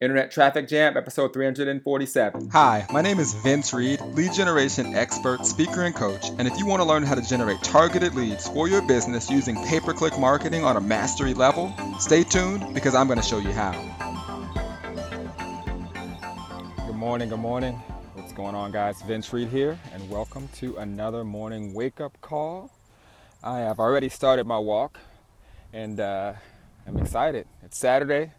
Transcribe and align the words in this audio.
Internet 0.00 0.30
Traffic 0.30 0.68
Jam, 0.68 0.96
episode 0.96 1.32
347. 1.32 2.50
Hi, 2.50 2.86
my 2.92 3.02
name 3.02 3.18
is 3.18 3.34
Vince 3.34 3.74
Reed, 3.74 4.00
lead 4.00 4.32
generation 4.32 4.94
expert, 4.94 5.44
speaker, 5.44 5.82
and 5.82 5.92
coach. 5.92 6.30
And 6.38 6.46
if 6.46 6.56
you 6.56 6.66
want 6.66 6.80
to 6.82 6.86
learn 6.86 7.02
how 7.02 7.16
to 7.16 7.20
generate 7.20 7.60
targeted 7.64 8.14
leads 8.14 8.46
for 8.46 8.68
your 8.68 8.80
business 8.80 9.28
using 9.28 9.56
pay 9.64 9.80
per 9.80 9.92
click 9.92 10.16
marketing 10.16 10.64
on 10.64 10.76
a 10.76 10.80
mastery 10.80 11.34
level, 11.34 11.74
stay 11.98 12.22
tuned 12.22 12.74
because 12.74 12.94
I'm 12.94 13.08
going 13.08 13.18
to 13.18 13.26
show 13.26 13.38
you 13.38 13.50
how. 13.50 13.72
Good 16.86 16.94
morning, 16.94 17.28
good 17.28 17.40
morning. 17.40 17.74
What's 18.14 18.32
going 18.34 18.54
on, 18.54 18.70
guys? 18.70 19.02
Vince 19.02 19.32
Reed 19.32 19.48
here, 19.48 19.76
and 19.92 20.08
welcome 20.08 20.46
to 20.58 20.76
another 20.76 21.24
morning 21.24 21.74
wake 21.74 22.00
up 22.00 22.16
call. 22.20 22.70
I 23.42 23.58
have 23.58 23.80
already 23.80 24.10
started 24.10 24.46
my 24.46 24.60
walk, 24.60 25.00
and 25.72 25.98
uh, 25.98 26.34
I'm 26.86 26.98
excited. 26.98 27.48
It's 27.64 27.76
Saturday 27.76 28.30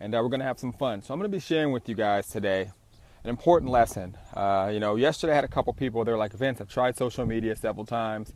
and 0.00 0.14
uh, 0.14 0.18
we're 0.22 0.30
going 0.30 0.40
to 0.40 0.46
have 0.46 0.58
some 0.58 0.72
fun. 0.72 1.02
So 1.02 1.12
I'm 1.12 1.20
going 1.20 1.30
to 1.30 1.36
be 1.36 1.40
sharing 1.40 1.72
with 1.72 1.88
you 1.88 1.94
guys 1.94 2.26
today 2.28 2.70
an 3.22 3.28
important 3.28 3.70
lesson. 3.70 4.16
Uh, 4.34 4.70
you 4.72 4.80
know, 4.80 4.96
yesterday 4.96 5.32
I 5.32 5.36
had 5.36 5.44
a 5.44 5.48
couple 5.48 5.72
people. 5.74 6.04
They're 6.04 6.16
like, 6.16 6.32
Vince, 6.32 6.60
I've 6.60 6.68
tried 6.70 6.96
social 6.96 7.26
media 7.26 7.54
several 7.54 7.84
times, 7.84 8.32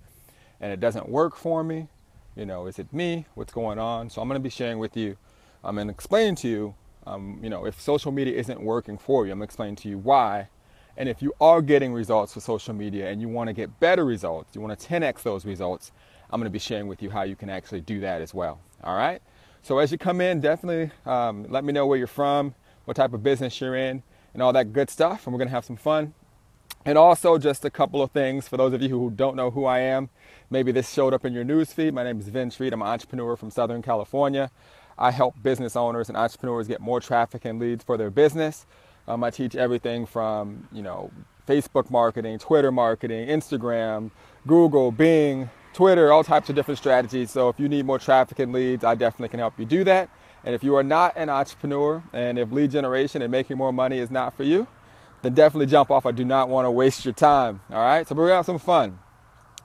and 0.60 0.70
it 0.72 0.78
doesn't 0.78 1.08
work 1.08 1.36
for 1.36 1.64
me. 1.64 1.88
You 2.36 2.44
know, 2.44 2.66
is 2.66 2.78
it 2.78 2.92
me? 2.92 3.26
What's 3.34 3.52
going 3.52 3.78
on? 3.78 4.10
So 4.10 4.20
I'm 4.20 4.28
going 4.28 4.38
to 4.38 4.42
be 4.42 4.50
sharing 4.50 4.78
with 4.78 4.96
you. 4.96 5.16
I'm 5.62 5.76
going 5.76 5.86
to 5.86 5.92
explain 5.92 6.34
to 6.36 6.48
you. 6.48 6.74
Um, 7.06 7.38
you 7.42 7.50
know, 7.50 7.66
if 7.66 7.80
social 7.80 8.12
media 8.12 8.38
isn't 8.38 8.60
working 8.60 8.98
for 8.98 9.26
you, 9.26 9.32
I'm 9.32 9.38
going 9.38 9.46
to 9.46 9.50
explain 9.50 9.76
to 9.76 9.88
you 9.88 9.98
why. 9.98 10.48
And 10.96 11.08
if 11.08 11.22
you 11.22 11.34
are 11.40 11.60
getting 11.60 11.92
results 11.92 12.34
with 12.34 12.44
social 12.44 12.74
media 12.74 13.10
and 13.10 13.20
you 13.20 13.28
want 13.28 13.48
to 13.48 13.52
get 13.52 13.80
better 13.80 14.04
results, 14.04 14.54
you 14.54 14.60
want 14.60 14.78
to 14.78 14.88
10x 14.88 15.22
those 15.22 15.44
results, 15.44 15.92
I'm 16.30 16.40
going 16.40 16.50
to 16.50 16.52
be 16.52 16.58
sharing 16.58 16.88
with 16.88 17.02
you 17.02 17.10
how 17.10 17.22
you 17.22 17.36
can 17.36 17.50
actually 17.50 17.80
do 17.80 18.00
that 18.00 18.22
as 18.22 18.32
well. 18.32 18.60
All 18.82 18.96
right. 18.96 19.20
So 19.64 19.78
as 19.78 19.90
you 19.90 19.96
come 19.96 20.20
in, 20.20 20.42
definitely 20.42 20.90
um, 21.06 21.46
let 21.48 21.64
me 21.64 21.72
know 21.72 21.86
where 21.86 21.96
you're 21.96 22.06
from, 22.06 22.54
what 22.84 22.98
type 22.98 23.14
of 23.14 23.22
business 23.22 23.58
you're 23.62 23.74
in, 23.74 24.02
and 24.34 24.42
all 24.42 24.52
that 24.52 24.74
good 24.74 24.90
stuff. 24.90 25.26
And 25.26 25.32
we're 25.32 25.38
going 25.38 25.48
to 25.48 25.54
have 25.54 25.64
some 25.64 25.78
fun. 25.78 26.12
And 26.84 26.98
also, 26.98 27.38
just 27.38 27.64
a 27.64 27.70
couple 27.70 28.02
of 28.02 28.10
things 28.10 28.46
for 28.46 28.58
those 28.58 28.74
of 28.74 28.82
you 28.82 28.90
who 28.90 29.10
don't 29.10 29.36
know 29.36 29.50
who 29.50 29.64
I 29.64 29.78
am. 29.78 30.10
Maybe 30.50 30.70
this 30.70 30.92
showed 30.92 31.14
up 31.14 31.24
in 31.24 31.32
your 31.32 31.46
newsfeed. 31.46 31.94
My 31.94 32.04
name 32.04 32.20
is 32.20 32.28
Vince 32.28 32.60
Reed. 32.60 32.74
I'm 32.74 32.82
an 32.82 32.88
entrepreneur 32.88 33.36
from 33.36 33.50
Southern 33.50 33.80
California. 33.80 34.50
I 34.98 35.10
help 35.10 35.42
business 35.42 35.76
owners 35.76 36.10
and 36.10 36.18
entrepreneurs 36.18 36.68
get 36.68 36.82
more 36.82 37.00
traffic 37.00 37.46
and 37.46 37.58
leads 37.58 37.82
for 37.82 37.96
their 37.96 38.10
business. 38.10 38.66
Um, 39.08 39.24
I 39.24 39.30
teach 39.30 39.56
everything 39.56 40.04
from, 40.04 40.68
you 40.72 40.82
know, 40.82 41.10
Facebook 41.48 41.90
marketing, 41.90 42.38
Twitter 42.38 42.70
marketing, 42.70 43.28
Instagram, 43.28 44.10
Google, 44.46 44.92
Bing, 44.92 45.48
Twitter, 45.74 46.12
all 46.12 46.24
types 46.24 46.48
of 46.48 46.54
different 46.54 46.78
strategies. 46.78 47.30
So 47.30 47.48
if 47.48 47.58
you 47.58 47.68
need 47.68 47.84
more 47.84 47.98
traffic 47.98 48.38
and 48.38 48.52
leads, 48.52 48.84
I 48.84 48.94
definitely 48.94 49.28
can 49.28 49.40
help 49.40 49.58
you 49.58 49.66
do 49.66 49.84
that. 49.84 50.08
And 50.44 50.54
if 50.54 50.62
you 50.62 50.76
are 50.76 50.82
not 50.82 51.14
an 51.16 51.28
entrepreneur 51.28 52.02
and 52.12 52.38
if 52.38 52.52
lead 52.52 52.70
generation 52.70 53.22
and 53.22 53.30
making 53.30 53.56
more 53.56 53.72
money 53.72 53.98
is 53.98 54.10
not 54.10 54.36
for 54.36 54.44
you, 54.44 54.66
then 55.22 55.34
definitely 55.34 55.66
jump 55.66 55.90
off. 55.90 56.06
I 56.06 56.12
do 56.12 56.24
not 56.24 56.48
want 56.48 56.66
to 56.66 56.70
waste 56.70 57.04
your 57.04 57.14
time. 57.14 57.60
All 57.70 57.78
right, 57.78 58.06
so 58.06 58.14
we're 58.14 58.26
gonna 58.26 58.36
have 58.36 58.46
some 58.46 58.58
fun. 58.58 58.98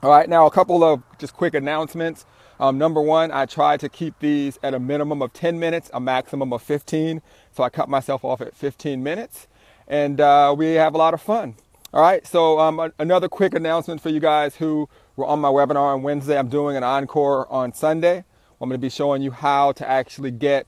All 0.02 0.10
right, 0.10 0.28
now 0.28 0.46
a 0.46 0.50
couple 0.50 0.82
of 0.82 1.02
just 1.18 1.34
quick 1.34 1.54
announcements. 1.54 2.24
Um, 2.58 2.76
number 2.76 3.00
one, 3.00 3.30
I 3.30 3.46
try 3.46 3.76
to 3.76 3.88
keep 3.88 4.18
these 4.18 4.58
at 4.62 4.74
a 4.74 4.80
minimum 4.80 5.22
of 5.22 5.32
10 5.32 5.58
minutes, 5.58 5.90
a 5.94 6.00
maximum 6.00 6.52
of 6.52 6.62
15. 6.62 7.22
So 7.52 7.62
I 7.62 7.68
cut 7.68 7.88
myself 7.88 8.24
off 8.24 8.40
at 8.40 8.56
15 8.56 9.02
minutes, 9.02 9.46
and 9.86 10.20
uh, 10.20 10.54
we 10.56 10.74
have 10.74 10.94
a 10.94 10.98
lot 10.98 11.14
of 11.14 11.20
fun. 11.20 11.54
All 11.92 12.02
right, 12.02 12.26
so 12.26 12.58
um, 12.60 12.92
another 12.98 13.28
quick 13.28 13.54
announcement 13.54 14.00
for 14.00 14.10
you 14.10 14.20
guys 14.20 14.56
who 14.56 14.88
we're 15.16 15.26
on 15.26 15.40
my 15.40 15.48
webinar 15.48 15.94
on 15.94 16.02
Wednesday. 16.02 16.38
I'm 16.38 16.48
doing 16.48 16.76
an 16.76 16.84
encore 16.84 17.50
on 17.50 17.72
Sunday. 17.72 18.24
I'm 18.60 18.68
going 18.68 18.78
to 18.78 18.78
be 18.78 18.90
showing 18.90 19.22
you 19.22 19.30
how 19.30 19.72
to 19.72 19.88
actually 19.88 20.30
get 20.30 20.66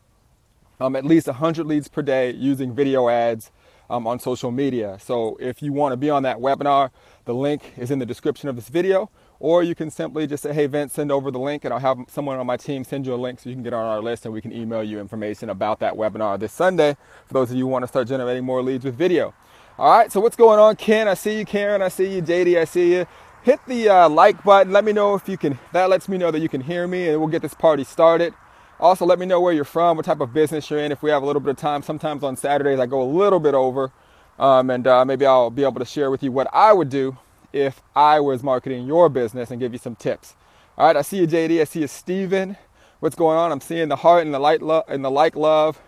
um, 0.80 0.96
at 0.96 1.04
least 1.04 1.26
100 1.26 1.66
leads 1.66 1.88
per 1.88 2.02
day 2.02 2.32
using 2.32 2.74
video 2.74 3.08
ads 3.08 3.50
um, 3.88 4.06
on 4.06 4.18
social 4.18 4.50
media. 4.50 4.98
So 5.00 5.36
if 5.40 5.62
you 5.62 5.72
want 5.72 5.92
to 5.92 5.96
be 5.96 6.10
on 6.10 6.22
that 6.24 6.38
webinar, 6.38 6.90
the 7.24 7.34
link 7.34 7.74
is 7.76 7.90
in 7.90 7.98
the 7.98 8.06
description 8.06 8.48
of 8.48 8.56
this 8.56 8.68
video, 8.68 9.10
or 9.38 9.62
you 9.62 9.74
can 9.74 9.90
simply 9.90 10.26
just 10.26 10.42
say, 10.42 10.52
hey, 10.52 10.66
Vince, 10.66 10.94
send 10.94 11.12
over 11.12 11.30
the 11.30 11.38
link, 11.38 11.64
and 11.64 11.72
I'll 11.72 11.80
have 11.80 11.98
someone 12.08 12.38
on 12.38 12.46
my 12.46 12.56
team 12.56 12.84
send 12.84 13.06
you 13.06 13.14
a 13.14 13.16
link 13.16 13.40
so 13.40 13.48
you 13.48 13.54
can 13.54 13.62
get 13.62 13.74
on 13.74 13.84
our 13.84 14.00
list 14.00 14.24
and 14.24 14.34
we 14.34 14.40
can 14.40 14.52
email 14.52 14.82
you 14.82 14.98
information 14.98 15.50
about 15.50 15.78
that 15.80 15.94
webinar 15.94 16.38
this 16.38 16.52
Sunday 16.52 16.96
for 17.26 17.34
those 17.34 17.50
of 17.50 17.56
you 17.56 17.64
who 17.64 17.70
want 17.70 17.82
to 17.82 17.88
start 17.88 18.08
generating 18.08 18.44
more 18.44 18.62
leads 18.62 18.84
with 18.84 18.96
video. 18.96 19.34
All 19.78 19.90
right, 19.90 20.10
so 20.10 20.20
what's 20.20 20.36
going 20.36 20.58
on, 20.58 20.76
Ken? 20.76 21.08
I 21.08 21.14
see 21.14 21.38
you, 21.38 21.44
Karen. 21.44 21.80
I 21.82 21.88
see 21.88 22.14
you, 22.14 22.22
JD. 22.22 22.58
I 22.58 22.64
see 22.64 22.94
you 22.94 23.06
hit 23.42 23.60
the 23.66 23.88
uh, 23.88 24.08
like 24.08 24.42
button. 24.44 24.72
Let 24.72 24.84
me 24.84 24.92
know 24.92 25.14
if 25.14 25.28
you 25.28 25.36
can, 25.36 25.58
that 25.72 25.90
lets 25.90 26.08
me 26.08 26.18
know 26.18 26.30
that 26.30 26.40
you 26.40 26.48
can 26.48 26.60
hear 26.60 26.86
me 26.86 27.08
and 27.08 27.18
we'll 27.18 27.28
get 27.28 27.42
this 27.42 27.54
party 27.54 27.84
started. 27.84 28.34
Also, 28.80 29.04
let 29.04 29.18
me 29.18 29.26
know 29.26 29.40
where 29.40 29.52
you're 29.52 29.64
from, 29.64 29.96
what 29.96 30.06
type 30.06 30.20
of 30.20 30.32
business 30.32 30.68
you're 30.70 30.80
in. 30.80 30.90
If 30.90 31.02
we 31.02 31.10
have 31.10 31.22
a 31.22 31.26
little 31.26 31.40
bit 31.40 31.50
of 31.50 31.56
time, 31.56 31.82
sometimes 31.82 32.24
on 32.24 32.36
Saturdays 32.36 32.80
I 32.80 32.86
go 32.86 33.02
a 33.02 33.04
little 33.04 33.38
bit 33.38 33.54
over, 33.54 33.92
um, 34.38 34.70
and 34.70 34.86
uh, 34.86 35.04
maybe 35.04 35.24
I'll 35.24 35.50
be 35.50 35.62
able 35.62 35.78
to 35.78 35.84
share 35.84 36.10
with 36.10 36.22
you 36.22 36.32
what 36.32 36.48
I 36.52 36.72
would 36.72 36.88
do 36.88 37.16
if 37.52 37.80
I 37.94 38.18
was 38.18 38.42
marketing 38.42 38.86
your 38.86 39.08
business 39.08 39.50
and 39.50 39.60
give 39.60 39.72
you 39.72 39.78
some 39.78 39.94
tips. 39.94 40.34
All 40.76 40.86
right, 40.86 40.96
I 40.96 41.02
see 41.02 41.18
you, 41.18 41.26
JD. 41.26 41.60
I 41.60 41.64
see 41.64 41.80
you, 41.80 41.86
Steven. 41.86 42.56
What's 42.98 43.14
going 43.14 43.38
on? 43.38 43.52
I'm 43.52 43.60
seeing 43.60 43.88
the 43.88 43.96
heart 43.96 44.24
and 44.24 44.34
the 44.34 44.38
light 44.40 44.62
love 44.62 44.84
and 44.88 45.04
the 45.04 45.10
like 45.10 45.36
love 45.36 45.80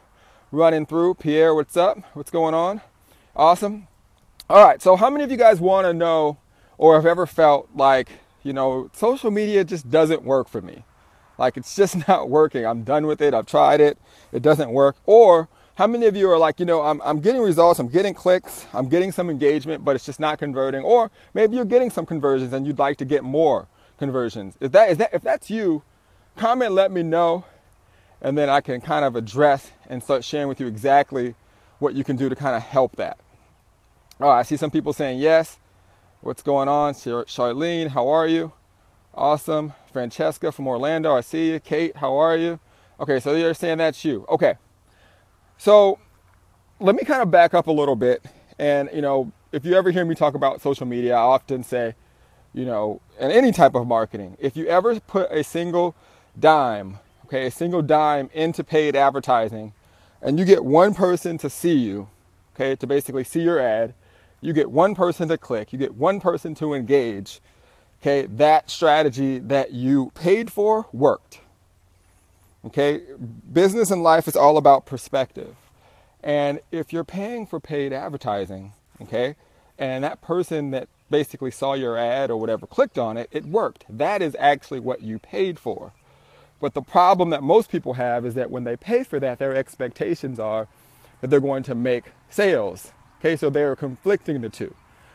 running 0.53 0.87
through. 0.87 1.15
Pierre, 1.15 1.55
what's 1.55 1.77
up? 1.77 1.99
What's 2.13 2.31
going 2.31 2.55
on? 2.55 2.81
Awesome. 3.35 3.89
All 4.49 4.65
right, 4.65 4.81
so 4.81 4.95
how 4.95 5.11
many 5.11 5.25
of 5.25 5.31
you 5.31 5.37
guys 5.37 5.59
want 5.59 5.87
to 5.87 5.95
know 5.95 6.39
or 6.79 6.95
have 6.95 7.07
ever 7.07 7.27
felt 7.27 7.69
like, 7.75 8.09
you 8.43 8.53
know, 8.53 8.91
social 8.93 9.31
media 9.31 9.65
just 9.65 9.91
doesn't 9.91 10.23
work 10.23 10.49
for 10.49 10.61
me. 10.61 10.85
Like 11.39 11.57
it's 11.57 11.75
just 11.75 12.07
not 12.09 12.29
working. 12.29 12.67
I'm 12.67 12.83
done 12.83 13.07
with 13.07 13.21
it. 13.21 13.35
I've 13.35 13.47
tried 13.47 13.81
it. 13.81 13.99
It 14.33 14.43
doesn't 14.43 14.71
work. 14.71 14.97
Or 15.07 15.49
how 15.77 15.87
many 15.89 16.07
of 16.07 16.15
you 16.15 16.31
are 16.31 16.39
like, 16.39 16.61
you 16.61 16.67
know, 16.67 16.83
I'm, 16.83 17.01
I'm 17.03 17.21
getting 17.21 17.43
results, 17.43 17.81
I'm 17.81 17.89
getting 17.89 18.15
clicks, 18.15 18.67
I'm 18.73 18.89
getting 18.89 19.11
some 19.11 19.29
engagement, 19.29 19.85
but 19.85 19.97
it's 19.97 20.07
just 20.07 20.21
not 20.21 20.39
converting. 20.39 20.83
Or 20.83 21.11
maybe 21.35 21.57
you're 21.57 21.65
getting 21.65 21.91
some 21.91 22.07
conversions 22.07 22.53
and 22.53 22.65
you'd 22.65 22.79
like 22.79 22.97
to 22.99 23.05
get 23.05 23.25
more 23.25 23.67
conversions. 23.99 24.55
Is 24.61 24.71
that, 24.71 24.91
is 24.91 24.99
that, 24.99 25.13
if 25.13 25.23
that's 25.23 25.51
you, 25.51 25.83
comment, 26.37 26.73
let 26.73 26.93
me 26.93 27.03
know. 27.03 27.45
And 28.21 28.39
then 28.39 28.49
I 28.49 28.61
can 28.61 28.81
kind 28.81 29.05
of 29.05 29.17
address 29.17 29.73
and 29.89 30.03
start 30.03 30.25
sharing 30.25 30.49
with 30.49 30.61
you 30.61 30.67
exactly 30.67 31.35
what 31.81 31.95
you 31.95 32.05
can 32.05 32.17
do 32.17 32.29
to 32.29 32.37
kind 32.37 32.55
of 32.55 32.63
help 32.63 32.97
that. 32.97 33.19
Oh, 34.21 34.29
I 34.29 34.43
see 34.43 34.57
some 34.57 34.71
people 34.71 34.93
saying 34.93 35.19
yes. 35.19 35.59
What's 36.25 36.43
going 36.43 36.69
on? 36.69 36.95
Charlene, 36.95 37.89
how 37.89 38.09
are 38.09 38.27
you? 38.27 38.53
Awesome. 39.13 39.75
Francesca 39.93 40.53
from 40.53 40.67
Orlando, 40.67 41.15
I 41.15 41.21
see 41.21 41.51
you. 41.51 41.61
Kate, 41.61 41.95
how 41.97 42.17
are 42.17 42.35
you? 42.35 42.59
Okay, 42.99 43.21
so 43.21 43.35
you're 43.35 43.53
saying 43.53 43.77
that's 43.77 44.07
you. 44.07 44.25
Okay. 44.31 44.55
So 45.59 45.99
let 46.81 46.95
me 46.95 47.05
kind 47.05 47.21
of 47.21 47.31
back 47.31 47.53
up 47.53 47.67
a 47.67 47.71
little 47.71 47.95
bit. 47.95 48.25
And, 48.59 48.89
you 48.95 49.03
know, 49.03 49.33
if 49.53 49.67
you 49.67 49.75
ever 49.75 49.91
hear 49.91 50.07
me 50.07 50.15
talk 50.15 50.33
about 50.33 50.63
social 50.63 50.87
media, 50.87 51.15
I 51.15 51.21
often 51.21 51.63
say, 51.63 51.95
you 52.55 52.65
know, 52.65 53.03
in 53.21 53.31
any 53.31 53.53
type 53.53 53.75
of 53.75 53.87
marketing, 53.87 54.39
if 54.41 54.57
you 54.57 54.67
ever 54.67 54.99
put 55.01 55.31
a 55.31 55.45
single 55.45 55.95
dime, 56.41 57.01
okay, 57.27 57.49
a 57.49 57.51
single 57.51 57.83
dime 57.83 58.31
into 58.33 58.65
paid 58.65 58.97
advertising, 58.97 59.75
and 60.23 60.39
you 60.39 60.47
get 60.47 60.65
one 60.65 60.95
person 60.95 61.37
to 61.37 61.51
see 61.51 61.75
you, 61.75 62.09
okay, 62.55 62.77
to 62.77 62.87
basically 62.87 63.25
see 63.25 63.43
your 63.43 63.61
ad, 63.61 63.93
you 64.45 64.53
get 64.53 64.71
one 64.71 64.95
person 64.95 65.27
to 65.29 65.39
click, 65.39 65.73
you 65.73 65.79
get 65.79 65.95
one 65.95 66.21
person 66.21 66.55
to 66.57 66.75
engage, 66.75 67.41
okay, 68.03 68.27
that 68.27 68.69
strategy 68.69 69.39
that 69.39 69.73
you 69.73 70.13
paid 70.15 70.53
for 70.53 70.87
worked. 70.93 71.41
Okay, 72.67 73.01
business 73.51 73.91
and 73.91 74.03
life 74.03 74.29
is 74.29 74.37
all 74.37 74.59
about 74.59 74.85
perspective. 74.85 75.57
And 76.23 76.61
if 76.71 76.93
you're 76.93 77.05
paying 77.05 77.47
for 77.47 77.59
paid 77.59 77.95
advertising, 77.95 78.75
okay, 79.01 79.37
and 79.79 80.05
that 80.05 80.21
person 80.21 80.73
that 80.73 80.89
basically 81.09 81.51
saw 81.51 81.73
your 81.73 81.97
ad 81.97 82.31
or 82.31 82.37
whatever 82.37 82.67
clicked 82.67 82.99
on 82.99 83.17
it, 83.17 83.31
it 83.33 83.47
worked. 83.47 83.87
That 83.89 84.21
is 84.21 84.37
actually 84.39 84.81
what 84.81 85.01
you 85.01 85.19
paid 85.19 85.59
for. 85.59 85.95
But 86.61 86.75
the 86.75 86.83
problem 86.83 87.31
that 87.31 87.43
most 87.43 87.71
people 87.71 87.95
have 87.95 88.27
is 88.27 88.35
that 88.35 88.51
when 88.51 88.65
they 88.65 88.77
pay 88.77 89.05
for 89.05 89.19
that, 89.21 89.39
their 89.39 89.55
expectations 89.55 90.39
are 90.39 90.69
that 91.23 91.31
they're 91.31 91.41
going 91.41 91.63
to 91.63 91.75
make 91.75 92.13
sales 92.29 92.93
Okay, 93.25 93.37
so 93.37 93.49
they 93.49 93.63
are 93.63 93.75
conflicting 93.75 94.43
the 94.43 94.51
two. 94.51 94.75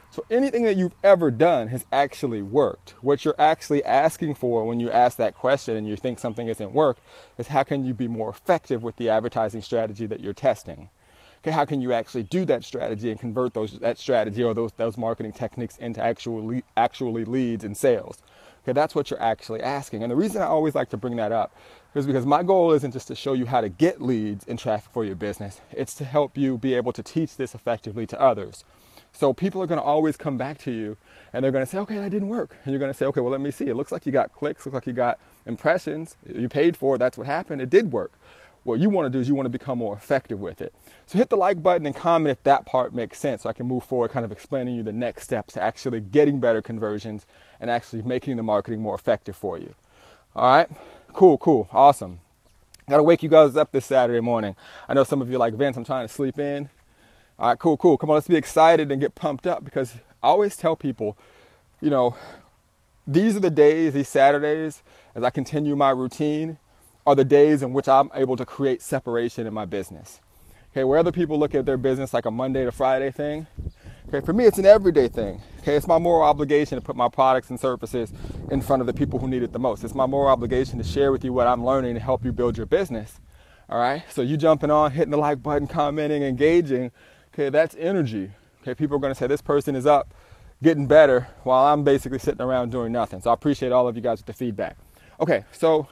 So 0.09 0.25
anything 0.31 0.63
that 0.63 0.75
you've 0.75 0.95
ever 1.03 1.29
done 1.29 1.67
has 1.67 1.85
actually 1.91 2.41
worked. 2.41 2.95
What 3.01 3.23
you're 3.23 3.35
actually 3.37 3.83
asking 3.83 4.33
for 4.33 4.65
when 4.65 4.79
you 4.79 4.89
ask 4.89 5.17
that 5.17 5.35
question 5.35 5.77
and 5.77 5.87
you 5.87 5.95
think 5.95 6.17
something 6.17 6.47
isn't 6.47 6.73
work 6.73 6.97
is 7.37 7.49
how 7.49 7.61
can 7.61 7.85
you 7.85 7.93
be 7.93 8.07
more 8.07 8.31
effective 8.31 8.81
with 8.81 8.95
the 8.95 9.09
advertising 9.09 9.61
strategy 9.61 10.07
that 10.07 10.21
you're 10.21 10.33
testing? 10.33 10.89
Okay, 11.43 11.51
how 11.51 11.65
can 11.65 11.81
you 11.81 11.93
actually 11.93 12.23
do 12.23 12.45
that 12.45 12.63
strategy 12.63 13.11
and 13.11 13.19
convert 13.19 13.53
those 13.53 13.77
that 13.77 13.99
strategy 13.99 14.43
or 14.43 14.55
those 14.55 14.71
those 14.71 14.97
marketing 14.97 15.31
techniques 15.31 15.77
into 15.77 16.01
actually 16.01 16.63
actually 16.75 17.25
leads 17.25 17.63
and 17.63 17.77
sales? 17.77 18.17
Okay, 18.69 18.75
that's 18.75 18.93
what 18.93 19.09
you're 19.09 19.19
actually 19.19 19.63
asking. 19.63 20.03
And 20.03 20.11
the 20.11 20.15
reason 20.15 20.43
I 20.43 20.45
always 20.45 20.75
like 20.75 20.89
to 20.89 20.97
bring 20.97 21.15
that 21.15 21.31
up 21.31 21.55
is 21.95 22.05
because 22.05 22.23
my 22.23 22.43
goal 22.43 22.71
isn't 22.73 22.91
just 22.91 23.07
to 23.07 23.15
show 23.15 23.33
you 23.33 23.47
how 23.47 23.61
to 23.61 23.69
get 23.69 23.99
leads 23.99 24.45
and 24.47 24.59
traffic 24.59 24.91
for 24.93 25.03
your 25.03 25.15
business, 25.15 25.59
it's 25.71 25.95
to 25.95 26.03
help 26.03 26.37
you 26.37 26.55
be 26.55 26.75
able 26.75 26.93
to 26.93 27.01
teach 27.01 27.35
this 27.35 27.55
effectively 27.55 28.05
to 28.05 28.21
others. 28.21 28.63
So 29.11 29.33
people 29.33 29.59
are 29.63 29.65
going 29.65 29.79
to 29.79 29.83
always 29.83 30.17
come 30.17 30.37
back 30.37 30.59
to 30.59 30.71
you 30.71 30.97
and 31.33 31.43
they're 31.43 31.51
going 31.51 31.65
to 31.65 31.71
say, 31.71 31.79
okay, 31.79 31.97
that 31.97 32.11
didn't 32.11 32.27
work. 32.27 32.57
And 32.63 32.71
you're 32.71 32.79
going 32.79 32.91
to 32.91 32.97
say, 32.97 33.07
okay, 33.07 33.21
well, 33.21 33.31
let 33.31 33.41
me 33.41 33.49
see. 33.49 33.65
It 33.65 33.75
looks 33.75 33.91
like 33.91 34.05
you 34.05 34.11
got 34.11 34.33
clicks, 34.33 34.67
looks 34.67 34.75
like 34.75 34.85
you 34.85 34.93
got 34.93 35.17
impressions. 35.47 36.15
You 36.31 36.47
paid 36.47 36.77
for 36.77 36.93
it. 36.93 36.99
That's 36.99 37.17
what 37.17 37.25
happened. 37.25 37.59
It 37.59 37.71
did 37.71 37.91
work. 37.91 38.11
What 38.69 38.79
you 38.79 38.91
want 38.91 39.07
to 39.07 39.09
do 39.09 39.19
is 39.19 39.27
you 39.27 39.33
want 39.33 39.47
to 39.47 39.49
become 39.49 39.79
more 39.79 39.95
effective 39.95 40.39
with 40.39 40.61
it. 40.61 40.73
So 41.07 41.17
hit 41.17 41.29
the 41.29 41.37
like 41.37 41.63
button 41.63 41.87
and 41.87 41.95
comment 41.95 42.37
if 42.37 42.43
that 42.43 42.67
part 42.67 42.93
makes 42.93 43.17
sense 43.17 43.41
so 43.41 43.49
I 43.49 43.53
can 43.53 43.65
move 43.65 43.83
forward, 43.83 44.11
kind 44.11 44.23
of 44.23 44.31
explaining 44.31 44.75
you 44.75 44.83
the 44.83 44.93
next 44.93 45.23
steps 45.23 45.55
to 45.55 45.61
actually 45.61 46.01
getting 46.01 46.39
better 46.39 46.61
conversions 46.61 47.25
and 47.59 47.71
actually 47.71 48.03
making 48.03 48.37
the 48.37 48.43
marketing 48.43 48.79
more 48.79 48.93
effective 48.93 49.35
for 49.35 49.57
you. 49.57 49.73
All 50.35 50.51
right? 50.51 50.69
Cool, 51.13 51.39
cool, 51.39 51.67
awesome. 51.71 52.19
Gotta 52.87 53.01
wake 53.01 53.23
you 53.23 53.29
guys 53.29 53.57
up 53.57 53.71
this 53.71 53.87
Saturday 53.87 54.19
morning. 54.19 54.55
I 54.87 54.93
know 54.93 55.03
some 55.03 55.19
of 55.19 55.31
you 55.31 55.39
like, 55.39 55.55
Vince, 55.55 55.75
I'm 55.75 55.83
trying 55.83 56.07
to 56.07 56.13
sleep 56.13 56.37
in. 56.37 56.69
All 57.39 57.49
right, 57.49 57.57
cool, 57.57 57.75
cool. 57.75 57.97
Come 57.97 58.11
on, 58.11 58.15
let's 58.15 58.27
be 58.27 58.35
excited 58.35 58.91
and 58.91 59.01
get 59.01 59.15
pumped 59.15 59.47
up 59.47 59.65
because 59.65 59.95
I 60.21 60.27
always 60.27 60.55
tell 60.55 60.75
people, 60.75 61.17
you 61.81 61.89
know, 61.89 62.15
these 63.07 63.35
are 63.35 63.39
the 63.39 63.49
days, 63.49 63.93
these 63.93 64.09
Saturdays, 64.09 64.83
as 65.15 65.23
I 65.23 65.31
continue 65.31 65.75
my 65.75 65.89
routine, 65.89 66.59
are 67.05 67.15
the 67.15 67.25
days 67.25 67.63
in 67.63 67.73
which 67.73 67.87
I'm 67.87 68.09
able 68.13 68.35
to 68.35 68.45
create 68.45 68.81
separation 68.81 69.47
in 69.47 69.53
my 69.53 69.65
business. 69.65 70.21
Okay, 70.71 70.83
where 70.83 70.99
other 70.99 71.11
people 71.11 71.39
look 71.39 71.55
at 71.55 71.65
their 71.65 71.77
business 71.77 72.13
like 72.13 72.25
a 72.25 72.31
Monday 72.31 72.63
to 72.63 72.71
Friday 72.71 73.09
thing, 73.09 73.47
okay, 74.07 74.23
for 74.23 74.33
me 74.33 74.45
it's 74.45 74.59
an 74.59 74.65
everyday 74.65 75.07
thing. 75.07 75.41
Okay, 75.59 75.75
it's 75.75 75.87
my 75.87 75.97
moral 75.97 76.27
obligation 76.27 76.77
to 76.77 76.85
put 76.85 76.95
my 76.95 77.09
products 77.09 77.49
and 77.49 77.59
services 77.59 78.13
in 78.51 78.61
front 78.61 78.81
of 78.81 78.85
the 78.85 78.93
people 78.93 79.17
who 79.17 79.27
need 79.27 79.41
it 79.41 79.51
the 79.51 79.59
most. 79.59 79.83
It's 79.83 79.95
my 79.95 80.05
moral 80.05 80.31
obligation 80.31 80.77
to 80.77 80.83
share 80.83 81.11
with 81.11 81.23
you 81.23 81.33
what 81.33 81.47
I'm 81.47 81.65
learning 81.65 81.95
to 81.95 81.99
help 81.99 82.23
you 82.23 82.31
build 82.31 82.55
your 82.55 82.67
business. 82.67 83.19
All 83.67 83.79
right, 83.79 84.03
so 84.11 84.21
you 84.21 84.37
jumping 84.37 84.69
on, 84.69 84.91
hitting 84.91 85.11
the 85.11 85.17
like 85.17 85.41
button, 85.41 85.67
commenting, 85.67 86.21
engaging, 86.23 86.91
okay, 87.33 87.49
that's 87.49 87.75
energy. 87.79 88.31
Okay, 88.61 88.75
people 88.75 88.97
are 88.97 88.99
gonna 88.99 89.15
say 89.15 89.25
this 89.25 89.41
person 89.41 89.75
is 89.75 89.85
up, 89.85 90.13
getting 90.61 90.85
better, 90.85 91.27
while 91.43 91.65
I'm 91.65 91.83
basically 91.83 92.19
sitting 92.19 92.41
around 92.41 92.71
doing 92.71 92.91
nothing. 92.91 93.21
So 93.21 93.31
I 93.31 93.33
appreciate 93.33 93.71
all 93.71 93.87
of 93.87 93.95
you 93.95 94.01
guys 94.01 94.19
with 94.19 94.27
the 94.27 94.33
feedback. 94.33 94.77
Okay, 95.19 95.43
so 95.51 95.87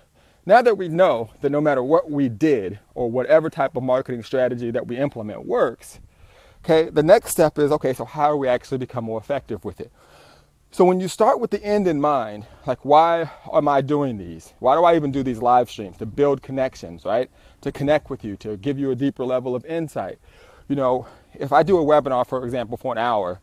now 0.47 0.61
that 0.61 0.77
we 0.77 0.87
know 0.87 1.29
that 1.41 1.49
no 1.49 1.59
matter 1.59 1.83
what 1.83 2.09
we 2.09 2.29
did 2.29 2.79
or 2.95 3.11
whatever 3.11 3.49
type 3.49 3.75
of 3.75 3.83
marketing 3.83 4.23
strategy 4.23 4.71
that 4.71 4.87
we 4.87 4.95
implement 4.95 5.45
works, 5.45 5.99
okay, 6.63 6.89
the 6.89 7.03
next 7.03 7.31
step 7.31 7.59
is 7.59 7.69
okay, 7.73 7.93
so 7.93 8.05
how 8.05 8.31
do 8.31 8.37
we 8.37 8.47
actually 8.47 8.77
become 8.77 9.03
more 9.03 9.19
effective 9.19 9.65
with 9.65 9.81
it? 9.81 9.91
So 10.71 10.85
when 10.85 11.01
you 11.01 11.09
start 11.09 11.41
with 11.41 11.51
the 11.51 11.61
end 11.61 11.85
in 11.85 11.99
mind, 11.99 12.45
like 12.65 12.85
why 12.85 13.29
am 13.53 13.67
I 13.67 13.81
doing 13.81 14.17
these? 14.17 14.53
Why 14.59 14.75
do 14.75 14.85
I 14.85 14.95
even 14.95 15.11
do 15.11 15.21
these 15.21 15.41
live 15.41 15.69
streams? 15.69 15.97
To 15.97 16.05
build 16.05 16.41
connections, 16.41 17.03
right? 17.03 17.29
To 17.59 17.71
connect 17.73 18.09
with 18.09 18.23
you, 18.23 18.37
to 18.37 18.55
give 18.55 18.79
you 18.79 18.89
a 18.91 18.95
deeper 18.95 19.25
level 19.25 19.53
of 19.53 19.65
insight. 19.65 20.17
You 20.69 20.77
know, 20.77 21.07
if 21.33 21.51
I 21.51 21.61
do 21.61 21.77
a 21.77 21.83
webinar, 21.83 22.25
for 22.25 22.45
example, 22.45 22.77
for 22.77 22.93
an 22.93 22.97
hour, 22.97 23.41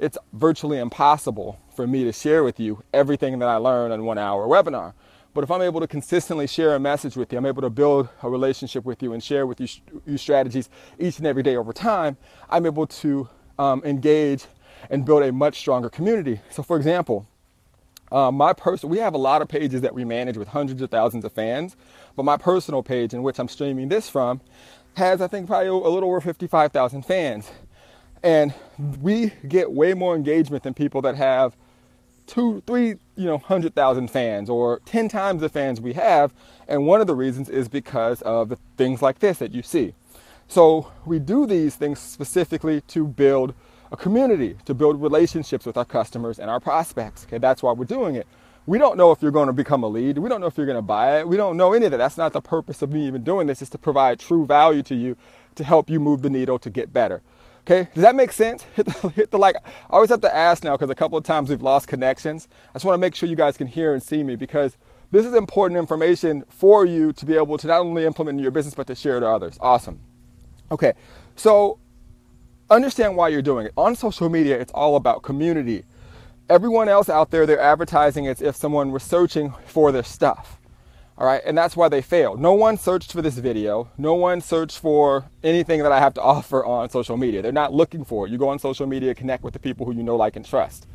it's 0.00 0.18
virtually 0.32 0.78
impossible 0.78 1.60
for 1.76 1.86
me 1.86 2.02
to 2.02 2.12
share 2.12 2.42
with 2.42 2.58
you 2.58 2.82
everything 2.92 3.38
that 3.38 3.48
I 3.48 3.56
learned 3.56 3.94
in 3.94 4.04
one 4.04 4.18
hour 4.18 4.48
webinar. 4.48 4.94
But 5.32 5.44
if 5.44 5.50
I'm 5.50 5.62
able 5.62 5.80
to 5.80 5.86
consistently 5.86 6.46
share 6.46 6.74
a 6.74 6.80
message 6.80 7.16
with 7.16 7.32
you, 7.32 7.38
I'm 7.38 7.46
able 7.46 7.62
to 7.62 7.70
build 7.70 8.08
a 8.22 8.28
relationship 8.28 8.84
with 8.84 9.02
you 9.02 9.12
and 9.12 9.22
share 9.22 9.46
with 9.46 9.60
you, 9.60 9.68
you 10.04 10.18
strategies 10.18 10.68
each 10.98 11.18
and 11.18 11.26
every 11.26 11.42
day 11.42 11.56
over 11.56 11.72
time, 11.72 12.16
I'm 12.48 12.66
able 12.66 12.86
to 12.86 13.28
um, 13.58 13.82
engage 13.84 14.46
and 14.88 15.04
build 15.04 15.22
a 15.22 15.30
much 15.30 15.58
stronger 15.58 15.88
community. 15.88 16.40
So, 16.50 16.62
for 16.62 16.76
example, 16.76 17.28
um, 18.10 18.34
my 18.34 18.52
personal, 18.52 18.90
we 18.90 18.98
have 18.98 19.14
a 19.14 19.18
lot 19.18 19.40
of 19.40 19.46
pages 19.46 19.82
that 19.82 19.94
we 19.94 20.04
manage 20.04 20.36
with 20.36 20.48
hundreds 20.48 20.82
of 20.82 20.90
thousands 20.90 21.24
of 21.24 21.32
fans, 21.32 21.76
but 22.16 22.24
my 22.24 22.36
personal 22.36 22.82
page, 22.82 23.14
in 23.14 23.22
which 23.22 23.38
I'm 23.38 23.46
streaming 23.46 23.88
this 23.88 24.10
from, 24.10 24.40
has 24.94 25.20
I 25.20 25.28
think 25.28 25.46
probably 25.46 25.68
a 25.68 25.74
little 25.74 26.08
over 26.08 26.20
55,000 26.20 27.02
fans, 27.02 27.48
and 28.22 28.52
we 29.00 29.32
get 29.46 29.70
way 29.70 29.94
more 29.94 30.16
engagement 30.16 30.64
than 30.64 30.74
people 30.74 31.02
that 31.02 31.14
have 31.14 31.56
two, 32.30 32.62
three, 32.64 32.90
you 33.16 33.26
know, 33.26 33.38
hundred 33.38 33.74
thousand 33.74 34.08
fans 34.08 34.48
or 34.48 34.80
ten 34.84 35.08
times 35.08 35.40
the 35.40 35.48
fans 35.48 35.80
we 35.80 35.92
have. 35.94 36.32
And 36.68 36.86
one 36.86 37.00
of 37.00 37.08
the 37.08 37.14
reasons 37.14 37.48
is 37.48 37.68
because 37.68 38.22
of 38.22 38.50
the 38.50 38.58
things 38.76 39.02
like 39.02 39.18
this 39.18 39.38
that 39.38 39.52
you 39.52 39.62
see. 39.62 39.94
So 40.46 40.92
we 41.04 41.18
do 41.18 41.44
these 41.44 41.74
things 41.74 41.98
specifically 41.98 42.82
to 42.82 43.06
build 43.06 43.52
a 43.90 43.96
community, 43.96 44.56
to 44.64 44.74
build 44.74 45.02
relationships 45.02 45.66
with 45.66 45.76
our 45.76 45.84
customers 45.84 46.38
and 46.38 46.48
our 46.48 46.60
prospects. 46.60 47.24
Okay, 47.24 47.38
that's 47.38 47.64
why 47.64 47.72
we're 47.72 47.84
doing 47.84 48.14
it. 48.14 48.28
We 48.66 48.78
don't 48.78 48.96
know 48.96 49.10
if 49.10 49.20
you're 49.22 49.32
going 49.32 49.48
to 49.48 49.52
become 49.52 49.82
a 49.82 49.88
lead. 49.88 50.18
We 50.18 50.28
don't 50.28 50.40
know 50.40 50.46
if 50.46 50.56
you're 50.56 50.66
going 50.66 50.76
to 50.76 50.82
buy 50.82 51.18
it. 51.18 51.26
We 51.26 51.36
don't 51.36 51.56
know 51.56 51.72
any 51.72 51.86
of 51.86 51.90
that. 51.90 51.96
That's 51.96 52.16
not 52.16 52.32
the 52.32 52.40
purpose 52.40 52.82
of 52.82 52.92
me 52.92 53.06
even 53.08 53.24
doing 53.24 53.48
this, 53.48 53.60
is 53.60 53.70
to 53.70 53.78
provide 53.78 54.20
true 54.20 54.46
value 54.46 54.84
to 54.84 54.94
you 54.94 55.16
to 55.56 55.64
help 55.64 55.90
you 55.90 55.98
move 55.98 56.22
the 56.22 56.30
needle 56.30 56.60
to 56.60 56.70
get 56.70 56.92
better. 56.92 57.22
Okay, 57.60 57.88
does 57.94 58.02
that 58.02 58.14
make 58.14 58.32
sense? 58.32 58.62
Hit 58.74 58.86
the, 58.86 59.08
hit 59.10 59.30
the 59.30 59.38
like. 59.38 59.56
I 59.56 59.94
always 59.94 60.10
have 60.10 60.22
to 60.22 60.34
ask 60.34 60.64
now 60.64 60.76
because 60.76 60.90
a 60.90 60.94
couple 60.94 61.18
of 61.18 61.24
times 61.24 61.50
we've 61.50 61.62
lost 61.62 61.88
connections. 61.88 62.48
I 62.70 62.74
just 62.74 62.84
want 62.84 62.94
to 62.94 63.00
make 63.00 63.14
sure 63.14 63.28
you 63.28 63.36
guys 63.36 63.56
can 63.56 63.66
hear 63.66 63.92
and 63.92 64.02
see 64.02 64.22
me 64.22 64.34
because 64.36 64.76
this 65.10 65.26
is 65.26 65.34
important 65.34 65.78
information 65.78 66.44
for 66.48 66.86
you 66.86 67.12
to 67.12 67.26
be 67.26 67.36
able 67.36 67.58
to 67.58 67.66
not 67.66 67.80
only 67.80 68.06
implement 68.06 68.38
in 68.38 68.42
your 68.42 68.52
business 68.52 68.74
but 68.74 68.86
to 68.86 68.94
share 68.94 69.20
to 69.20 69.26
others. 69.26 69.58
Awesome. 69.60 70.00
Okay, 70.70 70.94
so 71.36 71.78
understand 72.70 73.16
why 73.16 73.28
you're 73.28 73.42
doing 73.42 73.66
it. 73.66 73.72
On 73.76 73.94
social 73.94 74.28
media, 74.28 74.58
it's 74.58 74.72
all 74.72 74.96
about 74.96 75.22
community. 75.22 75.84
Everyone 76.48 76.88
else 76.88 77.08
out 77.08 77.30
there, 77.30 77.44
they're 77.46 77.60
advertising 77.60 78.26
as 78.26 78.40
if 78.40 78.56
someone 78.56 78.90
was 78.92 79.02
searching 79.02 79.52
for 79.66 79.92
their 79.92 80.02
stuff. 80.02 80.59
All 81.20 81.26
right, 81.26 81.42
and 81.44 81.56
that's 81.56 81.76
why 81.76 81.90
they 81.90 82.00
failed. 82.00 82.40
No 82.40 82.54
one 82.54 82.78
searched 82.78 83.12
for 83.12 83.20
this 83.20 83.36
video. 83.36 83.90
No 83.98 84.14
one 84.14 84.40
searched 84.40 84.78
for 84.78 85.26
anything 85.44 85.82
that 85.82 85.92
I 85.92 86.00
have 86.00 86.14
to 86.14 86.22
offer 86.22 86.64
on 86.64 86.88
social 86.88 87.18
media. 87.18 87.42
They're 87.42 87.52
not 87.52 87.74
looking 87.74 88.06
for 88.06 88.26
it. 88.26 88.30
You 88.30 88.38
go 88.38 88.48
on 88.48 88.58
social 88.58 88.86
media, 88.86 89.14
connect 89.14 89.44
with 89.44 89.52
the 89.52 89.58
people 89.58 89.84
who 89.84 89.92
you 89.92 90.02
know, 90.02 90.16
like, 90.16 90.36
and 90.36 90.46
trust. 90.46 90.86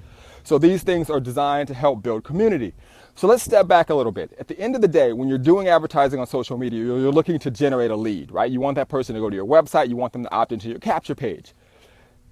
So 0.43 0.57
these 0.57 0.81
things 0.81 1.11
are 1.11 1.19
designed 1.19 1.67
to 1.67 1.75
help 1.75 2.01
build 2.01 2.23
community. 2.23 2.73
So 3.13 3.27
let's 3.27 3.43
step 3.43 3.67
back 3.67 3.91
a 3.91 3.93
little 3.93 4.11
bit. 4.11 4.33
At 4.39 4.47
the 4.47 4.59
end 4.59 4.73
of 4.73 4.81
the 4.81 4.87
day, 4.87 5.13
when 5.13 5.27
you're 5.27 5.37
doing 5.37 5.67
advertising 5.67 6.19
on 6.19 6.25
social 6.25 6.57
media, 6.57 6.79
you're 6.83 7.11
looking 7.11 7.37
to 7.37 7.51
generate 7.51 7.91
a 7.91 7.95
lead, 7.95 8.31
right? 8.31 8.51
You 8.51 8.59
want 8.59 8.77
that 8.77 8.89
person 8.89 9.13
to 9.13 9.21
go 9.21 9.29
to 9.29 9.35
your 9.35 9.45
website, 9.45 9.89
you 9.89 9.95
want 9.95 10.13
them 10.13 10.23
to 10.23 10.33
opt 10.33 10.51
into 10.51 10.69
your 10.69 10.79
capture 10.79 11.13
page. 11.13 11.53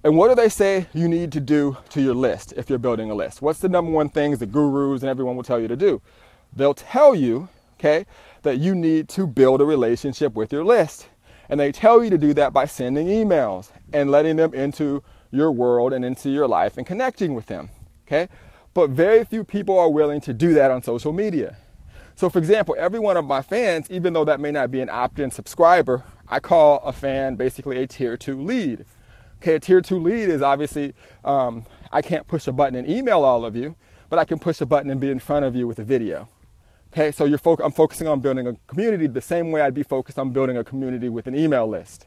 And 0.02 0.16
what 0.16 0.28
do 0.30 0.34
they 0.34 0.48
say 0.48 0.88
you 0.94 1.06
need 1.06 1.30
to 1.30 1.40
do 1.40 1.76
to 1.90 2.02
your 2.02 2.14
list 2.14 2.54
if 2.56 2.68
you're 2.68 2.80
building 2.80 3.12
a 3.12 3.14
list? 3.14 3.40
What's 3.40 3.60
the 3.60 3.68
number 3.68 3.92
one 3.92 4.08
things 4.08 4.40
the 4.40 4.46
gurus 4.46 5.02
and 5.02 5.08
everyone 5.08 5.36
will 5.36 5.44
tell 5.44 5.60
you 5.60 5.68
to 5.68 5.76
do? 5.76 6.02
They'll 6.52 6.74
tell 6.74 7.14
you 7.14 7.48
okay, 7.84 8.06
that 8.42 8.58
you 8.58 8.74
need 8.74 9.08
to 9.10 9.26
build 9.26 9.60
a 9.60 9.64
relationship 9.64 10.34
with 10.34 10.52
your 10.52 10.64
list. 10.64 11.08
And 11.48 11.60
they 11.60 11.70
tell 11.70 12.02
you 12.02 12.08
to 12.10 12.16
do 12.16 12.32
that 12.34 12.52
by 12.52 12.64
sending 12.64 13.08
emails 13.08 13.70
and 13.92 14.10
letting 14.10 14.36
them 14.36 14.54
into 14.54 15.02
your 15.30 15.52
world 15.52 15.92
and 15.92 16.04
into 16.04 16.30
your 16.30 16.48
life 16.48 16.78
and 16.78 16.86
connecting 16.86 17.34
with 17.34 17.46
them, 17.46 17.68
okay? 18.06 18.28
But 18.72 18.90
very 18.90 19.24
few 19.24 19.44
people 19.44 19.78
are 19.78 19.90
willing 19.90 20.20
to 20.22 20.32
do 20.32 20.54
that 20.54 20.70
on 20.70 20.82
social 20.82 21.12
media. 21.12 21.58
So, 22.16 22.30
for 22.30 22.38
example, 22.38 22.74
every 22.78 23.00
one 23.00 23.16
of 23.16 23.26
my 23.26 23.42
fans, 23.42 23.90
even 23.90 24.12
though 24.12 24.24
that 24.24 24.40
may 24.40 24.52
not 24.52 24.70
be 24.70 24.80
an 24.80 24.88
opt 24.88 25.18
in 25.18 25.30
subscriber, 25.30 26.04
I 26.28 26.40
call 26.40 26.78
a 26.78 26.92
fan 26.92 27.34
basically 27.34 27.82
a 27.82 27.86
tier 27.86 28.16
two 28.16 28.40
lead. 28.40 28.86
Okay, 29.42 29.56
a 29.56 29.60
tier 29.60 29.82
two 29.82 29.98
lead 29.98 30.30
is 30.30 30.40
obviously, 30.40 30.94
um, 31.24 31.66
I 31.92 32.00
can't 32.00 32.26
push 32.26 32.46
a 32.46 32.52
button 32.52 32.76
and 32.76 32.88
email 32.88 33.24
all 33.24 33.44
of 33.44 33.54
you, 33.54 33.76
but 34.08 34.18
I 34.18 34.24
can 34.24 34.38
push 34.38 34.60
a 34.60 34.66
button 34.66 34.90
and 34.90 35.00
be 35.00 35.10
in 35.10 35.18
front 35.18 35.44
of 35.44 35.54
you 35.54 35.66
with 35.66 35.78
a 35.78 35.84
video. 35.84 36.28
Okay, 36.96 37.10
so 37.10 37.24
you're 37.24 37.38
fo- 37.38 37.56
I'm 37.56 37.72
focusing 37.72 38.06
on 38.06 38.20
building 38.20 38.46
a 38.46 38.54
community 38.68 39.08
the 39.08 39.20
same 39.20 39.50
way 39.50 39.62
I'd 39.62 39.74
be 39.74 39.82
focused 39.82 40.16
on 40.16 40.30
building 40.30 40.56
a 40.56 40.62
community 40.62 41.08
with 41.08 41.26
an 41.26 41.34
email 41.34 41.66
list. 41.66 42.06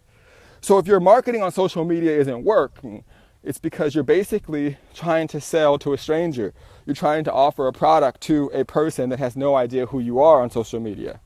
So 0.61 0.77
if 0.77 0.87
your 0.87 1.01
marketing 1.01 1.43
on 1.43 1.51
social 1.51 1.83
media 1.83 2.17
isn't 2.17 2.45
working, 2.45 3.03
it's 3.43 3.57
because 3.57 3.93
you're 3.93 4.05
basically 4.05 4.77
trying 4.93 5.27
to 5.27 5.41
sell 5.41 5.77
to 5.79 5.91
a 5.91 5.97
stranger. 5.97 6.53
You're 6.85 6.95
trying 6.95 7.25
to 7.25 7.33
offer 7.33 7.67
a 7.67 7.73
product 7.73 8.21
to 8.21 8.49
a 8.53 8.63
person 8.63 9.09
that 9.09 9.19
has 9.19 9.35
no 9.35 9.55
idea 9.55 9.87
who 9.87 9.99
you 9.99 10.21
are 10.21 10.41
on 10.41 10.49
social 10.49 10.79
media. 10.79 11.19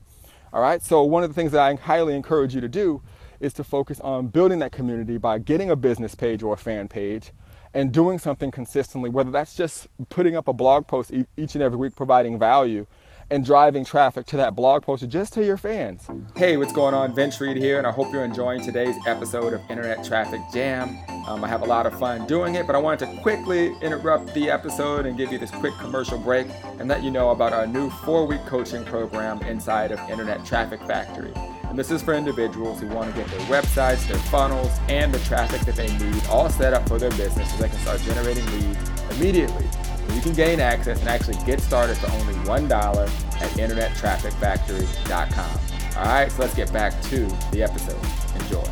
All 0.52 0.60
right, 0.60 0.82
so 0.82 1.04
one 1.04 1.22
of 1.22 1.30
the 1.30 1.34
things 1.34 1.52
that 1.52 1.60
I 1.60 1.72
highly 1.76 2.16
encourage 2.16 2.56
you 2.56 2.60
to 2.60 2.68
do 2.68 3.00
is 3.38 3.52
to 3.52 3.62
focus 3.62 4.00
on 4.00 4.26
building 4.26 4.58
that 4.58 4.72
community 4.72 5.18
by 5.18 5.38
getting 5.38 5.70
a 5.70 5.76
business 5.76 6.16
page 6.16 6.42
or 6.42 6.54
a 6.54 6.58
fan 6.58 6.88
page 6.88 7.30
and 7.74 7.92
doing 7.92 8.18
something 8.18 8.50
consistently, 8.50 9.08
whether 9.08 9.30
that's 9.30 9.54
just 9.54 9.86
putting 10.08 10.34
up 10.34 10.48
a 10.48 10.52
blog 10.52 10.88
post 10.88 11.12
each 11.36 11.54
and 11.54 11.62
every 11.62 11.78
week 11.78 11.94
providing 11.94 12.40
value 12.40 12.88
and 13.32 13.46
driving 13.46 13.82
traffic 13.82 14.26
to 14.26 14.36
that 14.36 14.54
blog 14.54 14.82
post 14.82 15.08
just 15.08 15.32
to 15.32 15.42
your 15.42 15.56
fans. 15.56 16.06
Hey, 16.36 16.58
what's 16.58 16.72
going 16.72 16.92
on? 16.92 17.14
Vince 17.14 17.40
Reed 17.40 17.56
here, 17.56 17.78
and 17.78 17.86
I 17.86 17.90
hope 17.90 18.12
you're 18.12 18.26
enjoying 18.26 18.62
today's 18.62 18.94
episode 19.06 19.54
of 19.54 19.62
Internet 19.70 20.04
Traffic 20.04 20.42
Jam. 20.52 20.98
Um, 21.26 21.42
I 21.42 21.48
have 21.48 21.62
a 21.62 21.64
lot 21.64 21.86
of 21.86 21.98
fun 21.98 22.26
doing 22.26 22.56
it, 22.56 22.66
but 22.66 22.76
I 22.76 22.78
wanted 22.78 23.06
to 23.06 23.22
quickly 23.22 23.74
interrupt 23.80 24.34
the 24.34 24.50
episode 24.50 25.06
and 25.06 25.16
give 25.16 25.32
you 25.32 25.38
this 25.38 25.50
quick 25.50 25.72
commercial 25.78 26.18
break 26.18 26.46
and 26.78 26.88
let 26.88 27.02
you 27.02 27.10
know 27.10 27.30
about 27.30 27.54
our 27.54 27.66
new 27.66 27.88
four 28.04 28.26
week 28.26 28.44
coaching 28.44 28.84
program 28.84 29.40
inside 29.44 29.92
of 29.92 30.10
Internet 30.10 30.44
Traffic 30.44 30.80
Factory. 30.80 31.32
And 31.64 31.78
this 31.78 31.90
is 31.90 32.02
for 32.02 32.12
individuals 32.12 32.80
who 32.80 32.88
want 32.88 33.14
to 33.14 33.18
get 33.18 33.30
their 33.30 33.40
websites, 33.46 34.06
their 34.08 34.18
funnels, 34.28 34.70
and 34.90 35.14
the 35.14 35.20
traffic 35.20 35.62
that 35.62 35.76
they 35.76 35.90
need 35.96 36.22
all 36.26 36.50
set 36.50 36.74
up 36.74 36.86
for 36.86 36.98
their 36.98 37.10
business 37.12 37.50
so 37.50 37.56
they 37.62 37.70
can 37.70 37.78
start 37.78 38.02
generating 38.02 38.44
leads 38.52 38.90
immediately. 39.12 39.66
You 40.14 40.20
can 40.20 40.32
gain 40.32 40.60
access 40.60 41.00
and 41.00 41.08
actually 41.08 41.36
get 41.44 41.60
started 41.60 41.96
for 41.96 42.10
only 42.12 42.34
$1 42.34 42.70
at 42.70 43.50
internettrafficfactory.com. 43.50 45.60
All 45.96 46.04
right, 46.04 46.30
so 46.30 46.42
let's 46.42 46.54
get 46.54 46.72
back 46.72 47.00
to 47.02 47.26
the 47.50 47.62
episode. 47.62 47.98
Enjoy. 48.42 48.64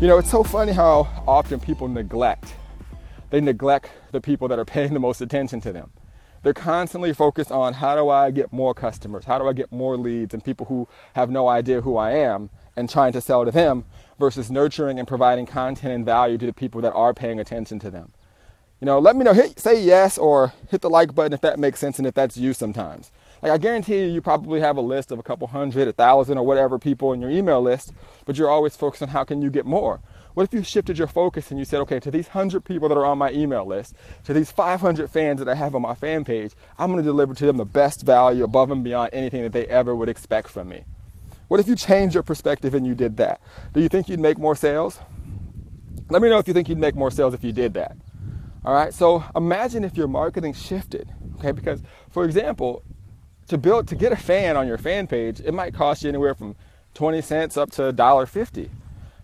You 0.00 0.08
know, 0.08 0.18
it's 0.18 0.30
so 0.30 0.42
funny 0.42 0.72
how 0.72 1.08
often 1.26 1.60
people 1.60 1.88
neglect. 1.88 2.54
They 3.30 3.40
neglect 3.40 3.90
the 4.12 4.20
people 4.20 4.48
that 4.48 4.58
are 4.58 4.64
paying 4.64 4.92
the 4.92 5.00
most 5.00 5.20
attention 5.20 5.60
to 5.62 5.72
them. 5.72 5.90
They're 6.42 6.54
constantly 6.54 7.12
focused 7.12 7.50
on 7.50 7.74
how 7.74 7.96
do 7.96 8.08
I 8.08 8.30
get 8.30 8.52
more 8.52 8.74
customers? 8.74 9.24
How 9.24 9.38
do 9.38 9.48
I 9.48 9.52
get 9.52 9.72
more 9.72 9.96
leads 9.96 10.34
and 10.34 10.44
people 10.44 10.66
who 10.66 10.86
have 11.14 11.30
no 11.30 11.48
idea 11.48 11.80
who 11.80 11.96
I 11.96 12.12
am? 12.12 12.50
and 12.76 12.88
trying 12.88 13.12
to 13.12 13.20
sell 13.20 13.44
to 13.44 13.50
them 13.50 13.84
versus 14.18 14.50
nurturing 14.50 14.98
and 14.98 15.08
providing 15.08 15.46
content 15.46 15.94
and 15.94 16.04
value 16.04 16.38
to 16.38 16.46
the 16.46 16.52
people 16.52 16.80
that 16.82 16.92
are 16.92 17.14
paying 17.14 17.40
attention 17.40 17.78
to 17.80 17.90
them. 17.90 18.12
You 18.80 18.84
know, 18.84 18.98
let 18.98 19.16
me 19.16 19.24
know, 19.24 19.32
hit, 19.32 19.58
say 19.58 19.82
yes 19.82 20.18
or 20.18 20.52
hit 20.68 20.82
the 20.82 20.90
like 20.90 21.14
button 21.14 21.32
if 21.32 21.40
that 21.40 21.58
makes 21.58 21.80
sense 21.80 21.98
and 21.98 22.06
if 22.06 22.12
that's 22.12 22.36
you 22.36 22.52
sometimes. 22.52 23.10
Like 23.42 23.52
I 23.52 23.56
guarantee 23.56 24.00
you, 24.00 24.06
you 24.06 24.20
probably 24.20 24.60
have 24.60 24.76
a 24.76 24.82
list 24.82 25.10
of 25.10 25.18
a 25.18 25.22
couple 25.22 25.46
hundred, 25.46 25.88
a 25.88 25.92
thousand, 25.92 26.36
or 26.36 26.44
whatever 26.44 26.78
people 26.78 27.14
in 27.14 27.20
your 27.22 27.30
email 27.30 27.62
list, 27.62 27.94
but 28.26 28.36
you're 28.36 28.50
always 28.50 28.76
focused 28.76 29.02
on 29.02 29.08
how 29.08 29.24
can 29.24 29.40
you 29.40 29.48
get 29.48 29.64
more. 29.64 30.00
What 30.34 30.44
if 30.44 30.52
you 30.52 30.62
shifted 30.62 30.98
your 30.98 31.06
focus 31.06 31.50
and 31.50 31.58
you 31.58 31.64
said, 31.64 31.80
okay, 31.80 31.98
to 32.00 32.10
these 32.10 32.26
100 32.26 32.66
people 32.66 32.90
that 32.90 32.98
are 32.98 33.06
on 33.06 33.16
my 33.16 33.30
email 33.30 33.64
list, 33.64 33.94
to 34.24 34.34
these 34.34 34.52
500 34.52 35.10
fans 35.10 35.38
that 35.38 35.48
I 35.48 35.54
have 35.54 35.74
on 35.74 35.80
my 35.80 35.94
fan 35.94 36.24
page, 36.24 36.52
I'm 36.78 36.92
going 36.92 37.02
to 37.02 37.08
deliver 37.08 37.32
to 37.32 37.46
them 37.46 37.56
the 37.56 37.64
best 37.64 38.02
value 38.02 38.44
above 38.44 38.70
and 38.70 38.84
beyond 38.84 39.10
anything 39.14 39.42
that 39.44 39.52
they 39.52 39.66
ever 39.68 39.96
would 39.96 40.10
expect 40.10 40.48
from 40.48 40.68
me. 40.68 40.84
What 41.48 41.60
if 41.60 41.68
you 41.68 41.76
changed 41.76 42.12
your 42.12 42.22
perspective 42.22 42.74
and 42.74 42.86
you 42.86 42.94
did 42.94 43.16
that? 43.16 43.40
Do 43.72 43.80
you 43.80 43.88
think 43.88 44.10
you'd 44.10 44.20
make 44.20 44.36
more 44.36 44.54
sales? 44.54 44.98
Let 46.10 46.20
me 46.20 46.28
know 46.28 46.38
if 46.38 46.46
you 46.46 46.52
think 46.52 46.68
you'd 46.68 46.76
make 46.76 46.94
more 46.94 47.10
sales 47.10 47.32
if 47.32 47.42
you 47.42 47.52
did 47.52 47.72
that. 47.74 47.96
All 48.66 48.74
right, 48.74 48.92
so 48.92 49.22
imagine 49.36 49.84
if 49.84 49.96
your 49.96 50.08
marketing 50.08 50.52
shifted, 50.52 51.08
okay? 51.38 51.52
Because, 51.52 51.84
for 52.10 52.24
example, 52.24 52.82
to 53.46 53.56
build 53.56 53.86
to 53.86 53.94
get 53.94 54.10
a 54.10 54.16
fan 54.16 54.56
on 54.56 54.66
your 54.66 54.76
fan 54.76 55.06
page, 55.06 55.38
it 55.38 55.54
might 55.54 55.72
cost 55.72 56.02
you 56.02 56.08
anywhere 56.08 56.34
from 56.34 56.56
20 56.94 57.22
cents 57.22 57.56
up 57.56 57.70
to 57.70 57.92
$1.50. 57.92 58.68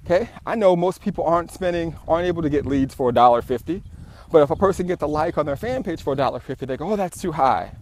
Okay, 0.07 0.29
I 0.47 0.55
know 0.55 0.77
most 0.77 1.03
people 1.03 1.25
aren't 1.25 1.51
spending, 1.51 1.97
aren't 2.07 2.29
able 2.29 2.43
to 2.43 2.51
get 2.51 2.67
leads 2.67 2.95
for 2.95 3.11
$1.50, 3.11 3.83
but 4.31 4.43
if 4.43 4.51
a 4.51 4.57
person 4.57 4.87
gets 4.87 5.03
a 5.03 5.09
like 5.09 5.37
on 5.37 5.45
their 5.45 5.57
fan 5.57 5.83
page 5.83 6.03
for 6.03 6.15
$1.50, 6.15 6.59
they 6.59 6.77
go, 6.77 6.93
oh, 6.93 6.97
that's 6.97 7.21
too 7.21 7.33
high. 7.33 7.73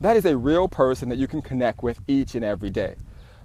That 0.00 0.16
is 0.16 0.24
a 0.24 0.36
real 0.36 0.66
person 0.66 1.08
that 1.10 1.18
you 1.18 1.28
can 1.28 1.40
connect 1.40 1.84
with 1.84 2.00
each 2.08 2.34
and 2.34 2.44
every 2.44 2.70
day. 2.70 2.96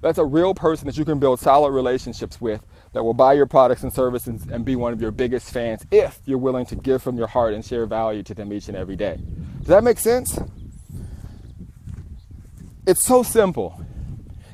That's 0.01 0.17
a 0.17 0.25
real 0.25 0.55
person 0.55 0.87
that 0.87 0.97
you 0.97 1.05
can 1.05 1.19
build 1.19 1.39
solid 1.39 1.73
relationships 1.73 2.41
with 2.41 2.65
that 2.93 3.03
will 3.03 3.13
buy 3.13 3.33
your 3.33 3.45
products 3.45 3.83
and 3.83 3.93
services 3.93 4.45
and 4.51 4.65
be 4.65 4.75
one 4.75 4.93
of 4.93 5.01
your 5.01 5.11
biggest 5.11 5.51
fans 5.51 5.85
if 5.91 6.19
you're 6.25 6.37
willing 6.37 6.65
to 6.65 6.75
give 6.75 7.01
from 7.01 7.17
your 7.17 7.27
heart 7.27 7.53
and 7.53 7.63
share 7.63 7.85
value 7.85 8.23
to 8.23 8.33
them 8.33 8.51
each 8.51 8.67
and 8.67 8.77
every 8.77 8.95
day. 8.95 9.19
Does 9.59 9.67
that 9.67 9.83
make 9.83 9.97
sense? 9.97 10.39
It's 12.85 13.03
so 13.03 13.23
simple. 13.23 13.79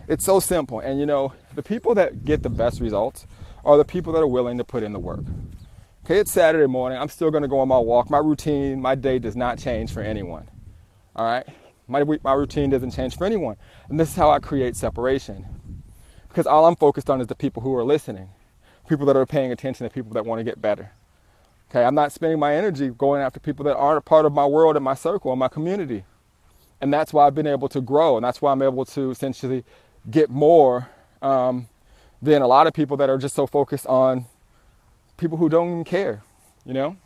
It's 0.08 0.26
so 0.26 0.40
simple. 0.40 0.80
And 0.80 1.00
you 1.00 1.06
know, 1.06 1.34
the 1.56 1.64
people 1.64 1.96
that 1.96 2.26
get 2.26 2.44
the 2.44 2.50
best 2.50 2.80
results 2.80 3.26
are 3.66 3.78
the 3.78 3.86
people 3.86 4.14
that 4.14 4.20
are 4.20 4.28
willing 4.28 4.58
to 4.58 4.64
put 4.64 4.84
in 4.84 4.94
the 4.94 5.00
work. 5.00 5.26
Okay, 6.06 6.20
it's 6.20 6.32
Saturday 6.32 6.68
morning. 6.68 6.98
I'm 6.98 7.10
still 7.10 7.32
going 7.32 7.42
to 7.42 7.50
go 7.50 7.60
on 7.60 7.68
my 7.68 7.80
walk. 7.80 8.10
My 8.10 8.20
routine, 8.20 8.80
my 8.82 8.96
day 8.96 9.20
does 9.20 9.36
not 9.36 9.58
change 9.58 9.92
for 9.92 10.02
anyone. 10.02 10.48
All 11.16 11.26
right? 11.26 11.46
My, 11.88 12.04
my 12.24 12.34
routine 12.34 12.70
doesn't 12.70 12.92
change 12.92 13.18
for 13.18 13.26
anyone. 13.26 13.58
And 13.90 14.00
this 14.00 14.10
is 14.10 14.16
how 14.16 14.30
I 14.30 14.40
create 14.40 14.78
separation. 14.78 15.46
Because 16.38 16.46
all 16.46 16.68
I'm 16.68 16.76
focused 16.76 17.10
on 17.10 17.20
is 17.20 17.26
the 17.26 17.34
people 17.34 17.64
who 17.64 17.76
are 17.76 17.84
listening, 17.84 18.30
people 18.88 19.08
that 19.08 19.18
are 19.18 19.26
paying 19.26 19.52
attention, 19.52 19.86
the 19.86 19.90
people 19.90 20.12
that 20.12 20.24
want 20.24 20.40
to 20.40 20.44
get 20.44 20.62
better. 20.62 20.92
Okay, 21.72 21.84
I'm 21.84 21.96
not 21.96 22.12
spending 22.12 22.38
my 22.38 22.56
energy 22.56 22.90
going 22.90 23.24
after 23.24 23.40
people 23.40 23.66
that 23.66 23.76
aren't 23.76 23.98
a 23.98 24.02
part 24.02 24.24
of 24.24 24.34
my 24.34 24.46
world 24.46 24.76
and 24.76 24.86
my 24.86 24.94
circle 24.94 25.32
and 25.32 25.40
my 25.40 25.48
community. 25.48 26.04
And 26.80 26.94
that's 26.94 27.12
why 27.12 27.26
I've 27.26 27.34
been 27.34 27.48
able 27.48 27.68
to 27.70 27.82
grow. 27.82 28.18
And 28.18 28.24
that's 28.24 28.40
why 28.40 28.52
I'm 28.52 28.62
able 28.62 28.86
to 28.86 29.10
essentially 29.10 29.64
get 30.12 30.30
more 30.30 30.88
um, 31.24 31.70
than 32.22 32.44
a 32.44 32.48
lot 32.48 32.68
of 32.68 32.74
people 32.76 32.98
that 32.98 33.10
are 33.10 33.18
just 33.18 33.34
so 33.34 33.48
focused 33.48 33.88
on 33.88 34.26
people 35.18 35.40
who 35.40 35.50
don't 35.50 35.72
even 35.72 35.84
care, 35.86 36.22
you 36.68 36.74
know? 36.76 36.98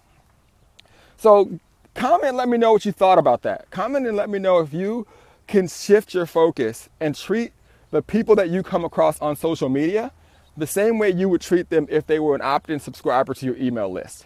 So 1.15 1.57
comment, 1.95 2.35
let 2.35 2.49
me 2.49 2.57
know 2.57 2.73
what 2.73 2.83
you 2.83 2.91
thought 2.91 3.17
about 3.17 3.43
that. 3.43 3.69
Comment 3.69 4.05
and 4.05 4.17
let 4.17 4.29
me 4.29 4.39
know 4.39 4.59
if 4.59 4.73
you 4.73 5.07
can 5.47 5.69
shift 5.69 6.13
your 6.13 6.25
focus 6.25 6.89
and 6.99 7.15
treat 7.15 7.53
the 7.91 8.01
people 8.01 8.35
that 8.35 8.49
you 8.49 8.63
come 8.63 8.83
across 8.83 9.21
on 9.21 9.35
social 9.35 9.69
media 9.69 10.11
the 10.57 10.67
same 10.67 10.97
way 10.97 11.09
you 11.09 11.29
would 11.29 11.41
treat 11.41 11.69
them 11.69 11.87
if 11.89 12.07
they 12.07 12.19
were 12.19 12.35
an 12.35 12.41
opt 12.41 12.69
in 12.69 12.79
subscriber 12.79 13.33
to 13.33 13.45
your 13.45 13.55
email 13.57 13.89
list. 13.89 14.25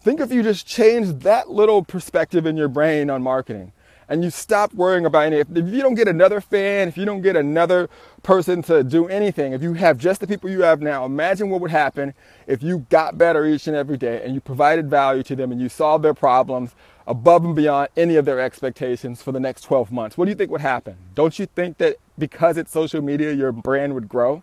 Think 0.00 0.20
if 0.20 0.32
you 0.32 0.42
just 0.42 0.66
changed 0.66 1.22
that 1.22 1.50
little 1.50 1.82
perspective 1.82 2.46
in 2.46 2.56
your 2.56 2.68
brain 2.68 3.10
on 3.10 3.22
marketing 3.22 3.72
and 4.08 4.24
you 4.24 4.30
stop 4.30 4.72
worrying 4.74 5.04
about 5.04 5.26
any. 5.26 5.36
If, 5.36 5.48
if 5.54 5.68
you 5.68 5.82
don't 5.82 5.94
get 5.94 6.08
another 6.08 6.40
fan, 6.40 6.88
if 6.88 6.96
you 6.96 7.04
don't 7.04 7.20
get 7.20 7.36
another 7.36 7.88
person 8.22 8.62
to 8.62 8.82
do 8.82 9.06
anything, 9.08 9.52
if 9.52 9.62
you 9.62 9.74
have 9.74 9.98
just 9.98 10.20
the 10.20 10.26
people 10.26 10.50
you 10.50 10.62
have 10.62 10.80
now, 10.80 11.04
imagine 11.04 11.50
what 11.50 11.60
would 11.60 11.70
happen 11.70 12.14
if 12.46 12.62
you 12.62 12.86
got 12.90 13.18
better 13.18 13.44
each 13.44 13.66
and 13.66 13.76
every 13.76 13.96
day 13.96 14.22
and 14.24 14.34
you 14.34 14.40
provided 14.40 14.88
value 14.88 15.22
to 15.24 15.36
them 15.36 15.52
and 15.52 15.60
you 15.60 15.68
solved 15.68 16.04
their 16.04 16.14
problems 16.14 16.74
above 17.06 17.44
and 17.44 17.56
beyond 17.56 17.88
any 17.96 18.16
of 18.16 18.24
their 18.24 18.40
expectations 18.40 19.22
for 19.22 19.32
the 19.32 19.40
next 19.40 19.62
12 19.62 19.90
months. 19.90 20.16
What 20.16 20.26
do 20.26 20.30
you 20.30 20.34
think 20.34 20.50
would 20.50 20.60
happen? 20.60 20.96
Don't 21.14 21.38
you 21.38 21.46
think 21.46 21.78
that 21.78 21.96
because 22.18 22.56
it's 22.56 22.70
social 22.70 23.00
media, 23.00 23.32
your 23.32 23.52
brand 23.52 23.94
would 23.94 24.08
grow? 24.08 24.42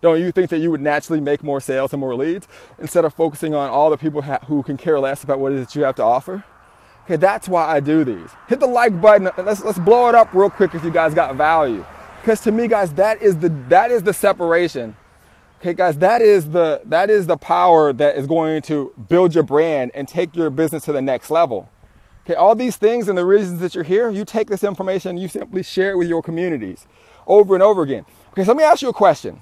Don't 0.00 0.18
you 0.18 0.32
think 0.32 0.48
that 0.50 0.58
you 0.58 0.70
would 0.70 0.80
naturally 0.80 1.20
make 1.20 1.42
more 1.42 1.60
sales 1.60 1.92
and 1.92 2.00
more 2.00 2.16
leads 2.16 2.48
instead 2.78 3.04
of 3.04 3.12
focusing 3.12 3.54
on 3.54 3.68
all 3.68 3.90
the 3.90 3.98
people 3.98 4.22
who 4.22 4.62
can 4.62 4.76
care 4.76 4.98
less 4.98 5.22
about 5.22 5.38
what 5.38 5.52
it 5.52 5.58
is 5.58 5.66
that 5.66 5.74
you 5.74 5.84
have 5.84 5.96
to 5.96 6.02
offer? 6.02 6.42
Okay, 7.10 7.16
that's 7.16 7.48
why 7.48 7.66
I 7.66 7.80
do 7.80 8.04
these. 8.04 8.30
Hit 8.46 8.60
the 8.60 8.68
like 8.68 9.00
button. 9.00 9.28
Let's 9.36 9.64
let's 9.64 9.80
blow 9.80 10.08
it 10.08 10.14
up 10.14 10.32
real 10.32 10.48
quick 10.48 10.76
if 10.76 10.84
you 10.84 10.92
guys 10.92 11.12
got 11.12 11.34
value. 11.34 11.84
Because 12.20 12.40
to 12.42 12.52
me, 12.52 12.68
guys, 12.68 12.94
that 12.94 13.20
is 13.20 13.36
the 13.36 13.48
that 13.68 13.90
is 13.90 14.04
the 14.04 14.12
separation. 14.12 14.94
Okay, 15.58 15.74
guys, 15.74 15.98
that 15.98 16.22
is 16.22 16.50
the 16.50 16.82
that 16.84 17.10
is 17.10 17.26
the 17.26 17.36
power 17.36 17.92
that 17.94 18.16
is 18.16 18.28
going 18.28 18.62
to 18.62 18.94
build 19.08 19.34
your 19.34 19.42
brand 19.42 19.90
and 19.92 20.06
take 20.06 20.36
your 20.36 20.50
business 20.50 20.84
to 20.84 20.92
the 20.92 21.02
next 21.02 21.32
level. 21.32 21.68
Okay, 22.24 22.36
all 22.36 22.54
these 22.54 22.76
things 22.76 23.08
and 23.08 23.18
the 23.18 23.26
reasons 23.26 23.58
that 23.58 23.74
you're 23.74 23.82
here, 23.82 24.08
you 24.08 24.24
take 24.24 24.46
this 24.46 24.62
information, 24.62 25.16
you 25.16 25.26
simply 25.26 25.64
share 25.64 25.90
it 25.90 25.96
with 25.96 26.06
your 26.06 26.22
communities 26.22 26.86
over 27.26 27.54
and 27.54 27.62
over 27.62 27.82
again. 27.82 28.06
Okay, 28.28 28.44
so 28.44 28.52
let 28.52 28.56
me 28.56 28.62
ask 28.62 28.82
you 28.82 28.88
a 28.88 28.92
question. 28.92 29.40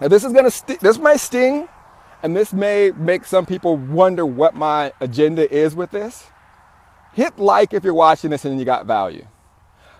Now, 0.00 0.06
this 0.06 0.22
is 0.22 0.32
gonna 0.32 0.52
st- 0.52 0.78
this 0.78 0.96
may 0.96 1.16
sting, 1.16 1.68
and 2.22 2.36
this 2.36 2.52
may 2.52 2.92
make 2.92 3.24
some 3.24 3.46
people 3.46 3.76
wonder 3.76 4.24
what 4.24 4.54
my 4.54 4.92
agenda 5.00 5.52
is 5.52 5.74
with 5.74 5.90
this. 5.90 6.30
Hit 7.14 7.38
like 7.38 7.72
if 7.72 7.84
you're 7.84 7.94
watching 7.94 8.30
this 8.30 8.44
and 8.44 8.58
you 8.58 8.64
got 8.64 8.86
value. 8.86 9.26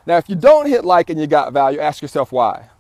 Now, 0.07 0.17
if 0.17 0.29
you 0.29 0.37
don't 0.37 0.67
hit 0.67 0.85
like 0.85 1.11
and 1.11 1.21
you 1.21 1.27
got 1.27 1.53
value, 1.53 1.81
ask 1.81 2.00
yourself 2.00 2.33
why. 2.33 2.71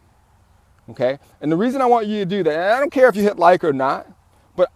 Okay? 0.90 1.18
And 1.40 1.52
the 1.52 1.56
reason 1.56 1.82
I 1.82 1.86
want 1.86 2.06
you 2.06 2.20
to 2.20 2.24
do 2.24 2.42
that, 2.42 2.52
and 2.52 2.62
I 2.62 2.78
don't 2.78 2.92
care 2.92 3.08
if 3.08 3.16
you 3.16 3.22
hit 3.22 3.38
like 3.38 3.62
or 3.64 3.72
not, 3.72 4.06
but 4.56 4.70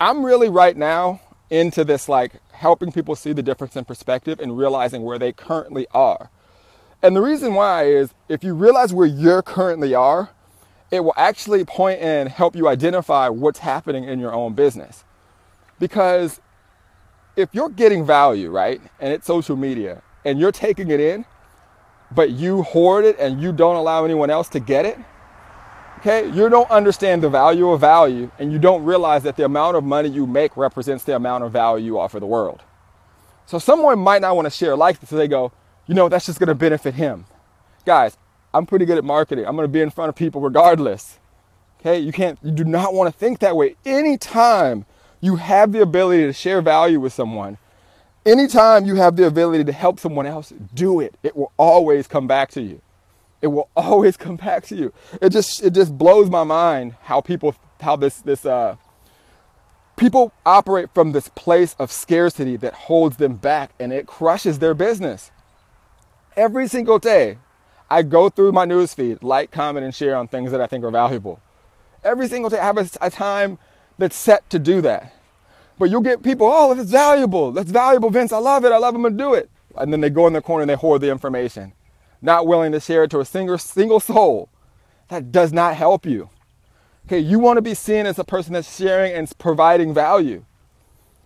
I'm 0.00 0.24
really 0.24 0.48
right 0.48 0.76
now 0.76 1.20
into 1.50 1.84
this 1.84 2.08
like 2.08 2.40
helping 2.52 2.90
people 2.90 3.14
see 3.14 3.32
the 3.32 3.42
difference 3.42 3.76
in 3.76 3.84
perspective 3.84 4.40
and 4.40 4.56
realizing 4.56 5.02
where 5.02 5.18
they 5.18 5.32
currently 5.32 5.86
are. 5.92 6.30
And 7.02 7.14
the 7.14 7.20
reason 7.20 7.54
why 7.54 7.84
is 7.84 8.14
if 8.28 8.42
you 8.42 8.54
realize 8.54 8.92
where 8.92 9.06
you're 9.06 9.42
currently 9.42 9.94
are, 9.94 10.30
it 10.90 11.00
will 11.04 11.14
actually 11.16 11.64
point 11.64 12.00
and 12.00 12.28
help 12.28 12.54
you 12.54 12.68
identify 12.68 13.28
what's 13.28 13.60
happening 13.60 14.04
in 14.04 14.20
your 14.20 14.32
own 14.32 14.54
business. 14.54 15.04
Because 15.78 16.40
if 17.36 17.48
you're 17.52 17.68
getting 17.68 18.04
value, 18.04 18.50
right, 18.50 18.80
and 19.00 19.12
it's 19.12 19.26
social 19.26 19.56
media, 19.56 20.02
and 20.24 20.38
you're 20.38 20.52
taking 20.52 20.90
it 20.90 21.00
in, 21.00 21.24
but 22.14 22.30
you 22.30 22.62
hoard 22.62 23.04
it 23.04 23.18
and 23.18 23.40
you 23.40 23.52
don't 23.52 23.76
allow 23.76 24.04
anyone 24.04 24.30
else 24.30 24.48
to 24.50 24.60
get 24.60 24.84
it, 24.84 24.98
okay, 25.98 26.26
you 26.30 26.48
don't 26.48 26.70
understand 26.70 27.22
the 27.22 27.30
value 27.30 27.70
of 27.70 27.80
value 27.80 28.30
and 28.38 28.52
you 28.52 28.58
don't 28.58 28.84
realize 28.84 29.22
that 29.22 29.36
the 29.36 29.44
amount 29.44 29.76
of 29.76 29.84
money 29.84 30.08
you 30.08 30.26
make 30.26 30.56
represents 30.56 31.04
the 31.04 31.16
amount 31.16 31.44
of 31.44 31.52
value 31.52 31.84
you 31.84 31.98
offer 31.98 32.20
the 32.20 32.26
world. 32.26 32.60
So 33.46 33.58
someone 33.58 33.98
might 33.98 34.20
not 34.20 34.36
want 34.36 34.46
to 34.46 34.50
share 34.50 34.76
like 34.76 35.00
this, 35.00 35.10
so 35.10 35.16
they 35.16 35.28
go, 35.28 35.52
you 35.86 35.94
know, 35.94 36.08
that's 36.08 36.26
just 36.26 36.38
going 36.38 36.48
to 36.48 36.54
benefit 36.54 36.94
him. 36.94 37.24
Guys, 37.84 38.16
I'm 38.54 38.66
pretty 38.66 38.84
good 38.84 38.98
at 38.98 39.04
marketing. 39.04 39.46
I'm 39.46 39.56
going 39.56 39.66
to 39.66 39.72
be 39.72 39.80
in 39.80 39.90
front 39.90 40.08
of 40.08 40.14
people 40.14 40.40
regardless. 40.40 41.18
Okay, 41.80 41.98
you 41.98 42.12
can't, 42.12 42.38
you 42.42 42.52
do 42.52 42.64
not 42.64 42.94
want 42.94 43.12
to 43.12 43.18
think 43.18 43.40
that 43.40 43.56
way. 43.56 43.74
Anytime 43.84 44.86
you 45.22 45.36
have 45.36 45.72
the 45.72 45.80
ability 45.80 46.24
to 46.24 46.32
share 46.34 46.60
value 46.60 47.00
with 47.00 47.14
someone, 47.14 47.56
anytime 48.26 48.84
you 48.84 48.96
have 48.96 49.16
the 49.16 49.26
ability 49.26 49.64
to 49.64 49.72
help 49.72 49.98
someone 49.98 50.26
else, 50.26 50.52
do 50.74 51.00
it. 51.00 51.14
It 51.22 51.34
will 51.34 51.52
always 51.56 52.06
come 52.06 52.26
back 52.26 52.50
to 52.50 52.60
you. 52.60 52.82
It 53.40 53.46
will 53.46 53.70
always 53.76 54.18
come 54.18 54.36
back 54.36 54.66
to 54.66 54.76
you. 54.76 54.92
It 55.22 55.30
just 55.30 55.62
it 55.62 55.72
just 55.72 55.96
blows 55.96 56.28
my 56.28 56.44
mind 56.44 56.96
how 57.04 57.22
people 57.22 57.54
how 57.80 57.96
this 57.96 58.16
this 58.20 58.44
uh 58.44 58.76
people 59.96 60.32
operate 60.44 60.88
from 60.92 61.12
this 61.12 61.28
place 61.28 61.76
of 61.78 61.92
scarcity 61.92 62.56
that 62.56 62.74
holds 62.74 63.16
them 63.18 63.36
back 63.36 63.70
and 63.78 63.92
it 63.92 64.06
crushes 64.06 64.58
their 64.58 64.74
business. 64.74 65.30
Every 66.36 66.66
single 66.66 66.98
day, 66.98 67.38
I 67.90 68.02
go 68.02 68.30
through 68.30 68.52
my 68.52 68.64
newsfeed, 68.64 69.22
like, 69.22 69.50
comment, 69.50 69.84
and 69.84 69.94
share 69.94 70.16
on 70.16 70.26
things 70.26 70.50
that 70.50 70.62
I 70.62 70.66
think 70.66 70.82
are 70.82 70.90
valuable. 70.90 71.40
Every 72.02 72.26
single 72.26 72.48
day, 72.48 72.58
I 72.58 72.64
have 72.64 72.78
a, 72.78 72.88
a 73.02 73.10
time 73.10 73.58
that's 74.02 74.16
set 74.16 74.48
to 74.50 74.58
do 74.58 74.80
that. 74.82 75.14
But 75.78 75.90
you'll 75.90 76.02
get 76.02 76.22
people, 76.22 76.48
oh, 76.50 76.74
that's 76.74 76.90
valuable. 76.90 77.52
That's 77.52 77.70
valuable, 77.70 78.10
Vince. 78.10 78.32
I 78.32 78.38
love 78.38 78.64
it. 78.64 78.72
I 78.72 78.78
love 78.78 78.94
them 78.94 79.04
to 79.04 79.10
do 79.10 79.34
it. 79.34 79.50
And 79.76 79.92
then 79.92 80.00
they 80.00 80.10
go 80.10 80.26
in 80.26 80.32
the 80.32 80.42
corner 80.42 80.62
and 80.62 80.70
they 80.70 80.74
hoard 80.74 81.00
the 81.00 81.10
information, 81.10 81.72
not 82.20 82.46
willing 82.46 82.72
to 82.72 82.80
share 82.80 83.04
it 83.04 83.10
to 83.12 83.20
a 83.20 83.24
single, 83.24 83.58
single 83.58 84.00
soul. 84.00 84.48
That 85.08 85.32
does 85.32 85.52
not 85.52 85.76
help 85.76 86.06
you. 86.06 86.30
Okay, 87.06 87.18
you 87.18 87.38
want 87.38 87.56
to 87.56 87.62
be 87.62 87.74
seen 87.74 88.06
as 88.06 88.18
a 88.18 88.24
person 88.24 88.52
that's 88.52 88.76
sharing 88.76 89.12
and 89.12 89.30
providing 89.38 89.92
value. 89.92 90.44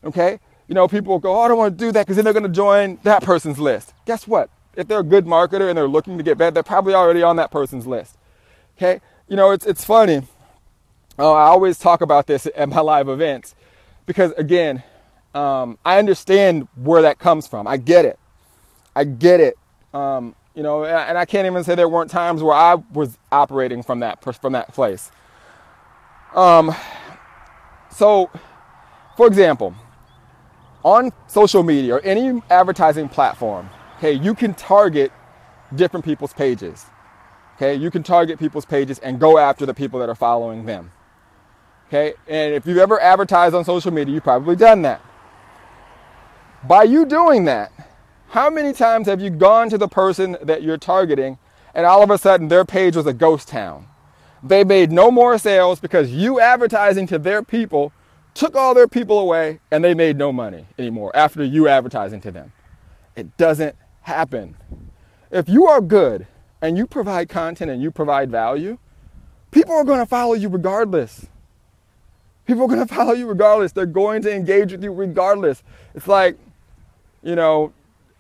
Okay? 0.04 0.40
You 0.68 0.75
know, 0.75 0.88
people 0.88 1.18
go, 1.18 1.37
oh, 1.37 1.40
I 1.40 1.49
don't 1.49 1.59
want 1.59 1.78
to 1.78 1.85
do 1.85 1.92
that 1.92 2.06
because 2.06 2.16
then 2.16 2.25
they're 2.25 2.33
going 2.33 2.42
to 2.45 2.49
join 2.49 2.99
that 3.02 3.23
person's 3.23 3.59
list. 3.59 3.92
Guess 4.06 4.26
what? 4.26 4.49
If 4.75 4.88
they're 4.88 5.00
a 5.00 5.04
good 5.04 5.26
marketer 5.26 5.68
and 5.68 5.76
they're 5.76 5.88
looking 5.88 6.16
to 6.18 6.25
get 6.25 6.38
better, 6.38 6.50
they're 6.52 6.62
probably 6.62 6.95
already 6.95 7.23
on 7.23 7.37
that 7.37 7.50
person's 7.50 7.87
list. 7.87 8.16
Okay? 8.76 9.00
you 9.28 9.37
know, 9.37 9.50
it's 9.50 9.66
it's 9.66 9.85
funny. 9.85 10.23
Uh, 11.18 11.32
I 11.32 11.46
always 11.46 11.78
talk 11.78 12.00
about 12.00 12.26
this 12.26 12.46
at 12.56 12.68
my 12.68 12.80
live 12.80 13.08
events 13.08 13.54
because 14.06 14.32
again, 14.32 14.82
um, 15.35 15.78
I 15.85 15.99
understand 15.99 16.68
where 16.76 17.02
that 17.02 17.18
comes 17.18 17.46
from. 17.46 17.66
I 17.66 17.76
get 17.76 18.04
it. 18.04 18.18
I 18.94 19.04
get 19.04 19.40
it. 19.40 19.58
Um, 19.92 20.35
you 20.54 20.62
know, 20.62 20.85
and 20.85 21.18
I 21.18 21.26
can't 21.26 21.46
even 21.46 21.64
say 21.64 21.75
there 21.75 21.88
weren't 21.88 22.11
times 22.11 22.42
where 22.42 22.54
I 22.54 22.76
was 22.92 23.18
operating 23.30 23.82
from 23.82 24.00
that 24.00 24.23
from 24.40 24.54
that 24.54 24.73
place. 24.73 25.11
Um, 26.35 26.75
so, 27.90 28.30
for 29.16 29.26
example, 29.26 29.75
on 30.82 31.12
social 31.26 31.62
media 31.62 31.96
or 31.96 32.00
any 32.00 32.42
advertising 32.49 33.08
platform, 33.08 33.68
okay, 33.99 34.12
you 34.12 34.35
can 34.35 34.54
target 34.54 35.12
different 35.75 36.04
people's 36.04 36.32
pages. 36.32 36.87
Okay, 37.56 37.75
you 37.75 37.90
can 37.90 38.02
target 38.02 38.38
people's 38.38 38.64
pages 38.64 38.99
and 39.00 39.18
go 39.18 39.38
after 39.38 39.66
the 39.66 39.75
people 39.75 40.00
that 40.00 40.08
are 40.08 40.14
following 40.14 40.64
them. 40.64 40.90
Okay, 41.88 42.14
and 42.26 42.52
if 42.55 42.66
you've 42.66 42.78
ever 42.78 43.00
advertised 43.00 43.55
on 43.55 43.64
social 43.64 43.93
media, 43.93 44.14
you've 44.14 44.25
probably 44.25 44.57
done 44.57 44.83
that. 44.83 45.00
By 46.66 46.83
you 46.83 47.07
doing 47.07 47.45
that, 47.45 47.73
how 48.28 48.50
many 48.50 48.73
times 48.73 49.07
have 49.07 49.21
you 49.21 49.31
gone 49.31 49.71
to 49.71 49.78
the 49.78 49.87
person 49.87 50.37
that 50.43 50.62
you're 50.62 50.78
targeting 50.78 51.38
and 51.75 51.87
all 51.87 52.02
of 52.02 52.11
a 52.11 52.19
sudden 52.19 52.49
their 52.49 52.64
page 52.64 52.97
was 52.97 53.07
a 53.07 53.12
ghost 53.12 53.47
town? 53.47 53.87
They 54.43 54.64
made 54.64 54.90
no 54.90 55.12
more 55.12 55.38
sales 55.38 55.78
because 55.78 56.11
you 56.11 56.40
advertising 56.40 57.07
to 57.09 57.19
their 57.19 57.43
people 57.43 57.93
took 58.35 58.57
all 58.57 58.75
their 58.75 58.88
people 58.88 59.19
away 59.19 59.61
and 59.71 59.83
they 59.83 59.95
made 59.95 60.16
no 60.19 60.33
money 60.33 60.66
anymore 60.78 61.11
after 61.14 61.45
you 61.45 61.69
advertising 61.69 62.21
to 62.23 62.31
them. 62.33 62.52
It 63.14 63.37
doesn't 63.37 63.76
happen. 64.02 64.57
If 65.31 65.49
you 65.49 65.66
are 65.66 65.81
good 65.81 66.26
and 66.61 66.76
you 66.76 66.87
provide 66.87 67.28
content 67.28 67.71
and 67.71 67.81
you 67.81 67.90
provide 67.90 68.31
value, 68.31 68.78
people 69.52 69.75
are 69.75 69.85
going 69.85 70.00
to 70.00 70.07
follow 70.07 70.35
you 70.35 70.49
regardless. 70.49 71.26
People 72.47 72.65
are 72.65 72.69
going 72.69 72.81
to 72.87 72.95
follow 72.95 73.12
you 73.12 73.26
regardless. 73.26 73.73
They're 73.73 73.87
going 73.87 74.23
to 74.23 74.35
engage 74.35 74.73
with 74.73 74.83
you 74.83 74.93
regardless. 74.93 75.62
It's 75.95 76.09
like, 76.09 76.38
you 77.23 77.35
know, 77.35 77.73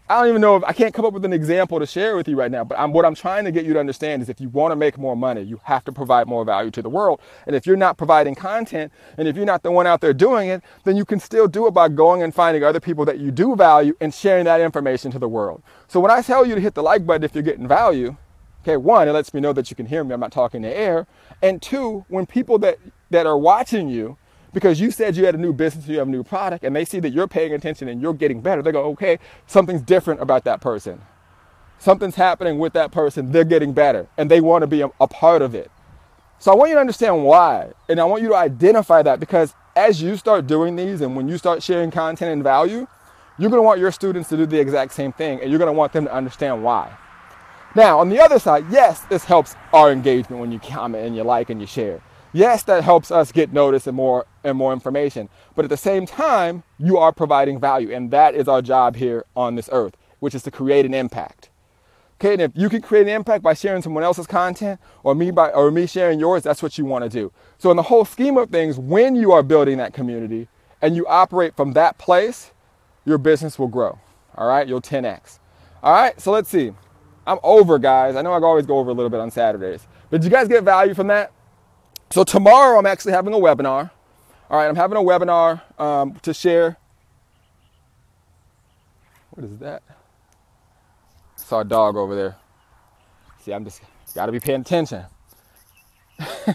I 0.08 0.20
don't 0.20 0.28
even 0.28 0.40
know 0.40 0.54
if 0.54 0.62
I 0.62 0.72
can't 0.72 0.94
come 0.94 1.04
up 1.04 1.14
with 1.14 1.24
an 1.24 1.32
example 1.32 1.80
to 1.80 1.86
share 1.86 2.16
with 2.16 2.28
you 2.28 2.36
right 2.36 2.50
now, 2.50 2.62
but 2.62 2.78
I'm, 2.78 2.92
what 2.92 3.04
I'm 3.04 3.16
trying 3.16 3.44
to 3.44 3.50
get 3.50 3.64
you 3.64 3.72
to 3.72 3.80
understand 3.80 4.22
is 4.22 4.28
if 4.28 4.40
you 4.40 4.48
want 4.48 4.70
to 4.70 4.76
make 4.76 4.98
more 4.98 5.16
money, 5.16 5.42
you 5.42 5.60
have 5.64 5.84
to 5.84 5.90
provide 5.90 6.28
more 6.28 6.44
value 6.44 6.70
to 6.70 6.80
the 6.80 6.88
world. 6.88 7.20
And 7.44 7.56
if 7.56 7.66
you're 7.66 7.76
not 7.76 7.96
providing 7.96 8.36
content 8.36 8.92
and 9.18 9.26
if 9.26 9.34
you're 9.34 9.44
not 9.44 9.64
the 9.64 9.72
one 9.72 9.84
out 9.84 10.00
there 10.00 10.12
doing 10.12 10.48
it, 10.48 10.62
then 10.84 10.96
you 10.96 11.04
can 11.04 11.18
still 11.18 11.48
do 11.48 11.66
it 11.66 11.72
by 11.72 11.88
going 11.88 12.22
and 12.22 12.32
finding 12.32 12.62
other 12.62 12.78
people 12.78 13.04
that 13.04 13.18
you 13.18 13.32
do 13.32 13.56
value 13.56 13.96
and 14.00 14.14
sharing 14.14 14.44
that 14.44 14.60
information 14.60 15.10
to 15.10 15.18
the 15.18 15.28
world. 15.28 15.60
So 15.88 15.98
when 15.98 16.12
I 16.12 16.22
tell 16.22 16.46
you 16.46 16.54
to 16.54 16.60
hit 16.60 16.74
the 16.74 16.84
like 16.84 17.04
button 17.04 17.24
if 17.24 17.34
you're 17.34 17.42
getting 17.42 17.66
value, 17.66 18.16
okay, 18.62 18.76
one, 18.76 19.08
it 19.08 19.12
lets 19.12 19.34
me 19.34 19.40
know 19.40 19.52
that 19.54 19.70
you 19.70 19.76
can 19.76 19.86
hear 19.86 20.04
me. 20.04 20.14
I'm 20.14 20.20
not 20.20 20.30
talking 20.30 20.62
to 20.62 20.68
air. 20.68 21.08
And 21.42 21.60
two, 21.60 22.04
when 22.08 22.26
people 22.26 22.60
that, 22.60 22.78
that 23.10 23.26
are 23.26 23.38
watching 23.38 23.88
you 23.88 24.16
because 24.52 24.80
you 24.80 24.90
said 24.90 25.16
you 25.16 25.26
had 25.26 25.34
a 25.34 25.38
new 25.38 25.52
business, 25.52 25.86
you 25.86 25.98
have 25.98 26.08
a 26.08 26.10
new 26.10 26.22
product, 26.22 26.64
and 26.64 26.74
they 26.74 26.84
see 26.84 26.98
that 27.00 27.10
you're 27.10 27.28
paying 27.28 27.52
attention 27.52 27.88
and 27.88 28.00
you're 28.00 28.14
getting 28.14 28.40
better. 28.40 28.62
They 28.62 28.72
go, 28.72 28.84
okay, 28.92 29.18
something's 29.46 29.82
different 29.82 30.22
about 30.22 30.44
that 30.44 30.60
person. 30.60 31.02
Something's 31.78 32.14
happening 32.14 32.58
with 32.58 32.72
that 32.72 32.90
person. 32.90 33.32
They're 33.32 33.44
getting 33.44 33.74
better, 33.74 34.08
and 34.16 34.30
they 34.30 34.40
want 34.40 34.62
to 34.62 34.66
be 34.66 34.80
a, 34.80 34.90
a 34.98 35.06
part 35.06 35.42
of 35.42 35.54
it. 35.54 35.70
So 36.38 36.52
I 36.52 36.54
want 36.54 36.70
you 36.70 36.76
to 36.76 36.80
understand 36.80 37.24
why, 37.24 37.72
and 37.88 38.00
I 38.00 38.04
want 38.04 38.22
you 38.22 38.28
to 38.28 38.36
identify 38.36 39.02
that 39.02 39.20
because 39.20 39.54
as 39.74 40.00
you 40.00 40.16
start 40.16 40.46
doing 40.46 40.76
these 40.76 41.02
and 41.02 41.14
when 41.14 41.28
you 41.28 41.36
start 41.36 41.62
sharing 41.62 41.90
content 41.90 42.32
and 42.32 42.42
value, 42.42 42.86
you're 43.38 43.50
going 43.50 43.60
to 43.60 43.66
want 43.66 43.78
your 43.78 43.92
students 43.92 44.30
to 44.30 44.38
do 44.38 44.46
the 44.46 44.58
exact 44.58 44.92
same 44.92 45.12
thing, 45.12 45.40
and 45.40 45.50
you're 45.50 45.58
going 45.58 45.72
to 45.72 45.78
want 45.78 45.92
them 45.92 46.06
to 46.06 46.14
understand 46.14 46.64
why. 46.64 46.96
Now, 47.74 47.98
on 48.00 48.08
the 48.08 48.20
other 48.20 48.38
side, 48.38 48.64
yes, 48.70 49.00
this 49.10 49.24
helps 49.24 49.54
our 49.74 49.92
engagement 49.92 50.40
when 50.40 50.50
you 50.50 50.58
comment 50.58 51.06
and 51.06 51.14
you 51.14 51.22
like 51.24 51.50
and 51.50 51.60
you 51.60 51.66
share. 51.66 52.00
Yes, 52.36 52.64
that 52.64 52.84
helps 52.84 53.10
us 53.10 53.32
get 53.32 53.50
noticed 53.50 53.86
and 53.86 53.96
more 53.96 54.26
and 54.44 54.58
more 54.58 54.74
information. 54.74 55.30
But 55.54 55.64
at 55.64 55.70
the 55.70 55.76
same 55.78 56.04
time, 56.04 56.64
you 56.78 56.98
are 56.98 57.10
providing 57.10 57.58
value. 57.58 57.90
And 57.90 58.10
that 58.10 58.34
is 58.34 58.46
our 58.46 58.60
job 58.60 58.94
here 58.94 59.24
on 59.34 59.54
this 59.54 59.70
earth, 59.72 59.96
which 60.20 60.34
is 60.34 60.42
to 60.42 60.50
create 60.50 60.84
an 60.84 60.92
impact. 60.92 61.48
Okay, 62.20 62.34
and 62.34 62.42
if 62.42 62.52
you 62.54 62.68
can 62.68 62.82
create 62.82 63.06
an 63.06 63.14
impact 63.14 63.42
by 63.42 63.54
sharing 63.54 63.80
someone 63.80 64.04
else's 64.04 64.26
content 64.26 64.78
or 65.02 65.14
me 65.14 65.30
by 65.30 65.48
or 65.48 65.70
me 65.70 65.86
sharing 65.86 66.20
yours, 66.20 66.42
that's 66.42 66.62
what 66.62 66.76
you 66.76 66.84
want 66.84 67.04
to 67.04 67.08
do. 67.08 67.32
So 67.56 67.70
in 67.70 67.78
the 67.78 67.84
whole 67.84 68.04
scheme 68.04 68.36
of 68.36 68.50
things, 68.50 68.78
when 68.78 69.16
you 69.16 69.32
are 69.32 69.42
building 69.42 69.78
that 69.78 69.94
community 69.94 70.46
and 70.82 70.94
you 70.94 71.06
operate 71.06 71.56
from 71.56 71.72
that 71.72 71.96
place, 71.96 72.52
your 73.06 73.16
business 73.16 73.58
will 73.58 73.68
grow. 73.68 73.98
All 74.34 74.46
right, 74.46 74.68
you'll 74.68 74.82
10x. 74.82 75.38
All 75.82 75.94
right, 75.94 76.20
so 76.20 76.32
let's 76.32 76.50
see. 76.50 76.74
I'm 77.26 77.38
over, 77.42 77.78
guys. 77.78 78.14
I 78.14 78.20
know 78.20 78.34
I 78.34 78.40
always 78.42 78.66
go 78.66 78.76
over 78.76 78.90
a 78.90 78.94
little 78.94 79.08
bit 79.08 79.20
on 79.20 79.30
Saturdays. 79.30 79.86
But 80.10 80.20
did 80.20 80.26
you 80.26 80.30
guys 80.30 80.48
get 80.48 80.64
value 80.64 80.92
from 80.92 81.06
that? 81.06 81.32
So 82.10 82.24
tomorrow 82.24 82.78
I'm 82.78 82.86
actually 82.86 83.12
having 83.12 83.34
a 83.34 83.38
webinar. 83.38 83.90
All 84.48 84.58
right, 84.58 84.68
I'm 84.68 84.76
having 84.76 84.96
a 84.96 85.00
webinar 85.00 85.60
um, 85.80 86.14
to 86.22 86.32
share. 86.32 86.76
What 89.30 89.44
is 89.44 89.58
that? 89.58 89.82
I 89.88 91.42
saw 91.42 91.60
a 91.60 91.64
dog 91.64 91.96
over 91.96 92.14
there. 92.14 92.36
See, 93.40 93.52
I'm 93.52 93.64
just 93.64 93.80
got 94.14 94.26
to 94.26 94.32
be 94.32 94.40
paying 94.40 94.60
attention. 94.60 95.04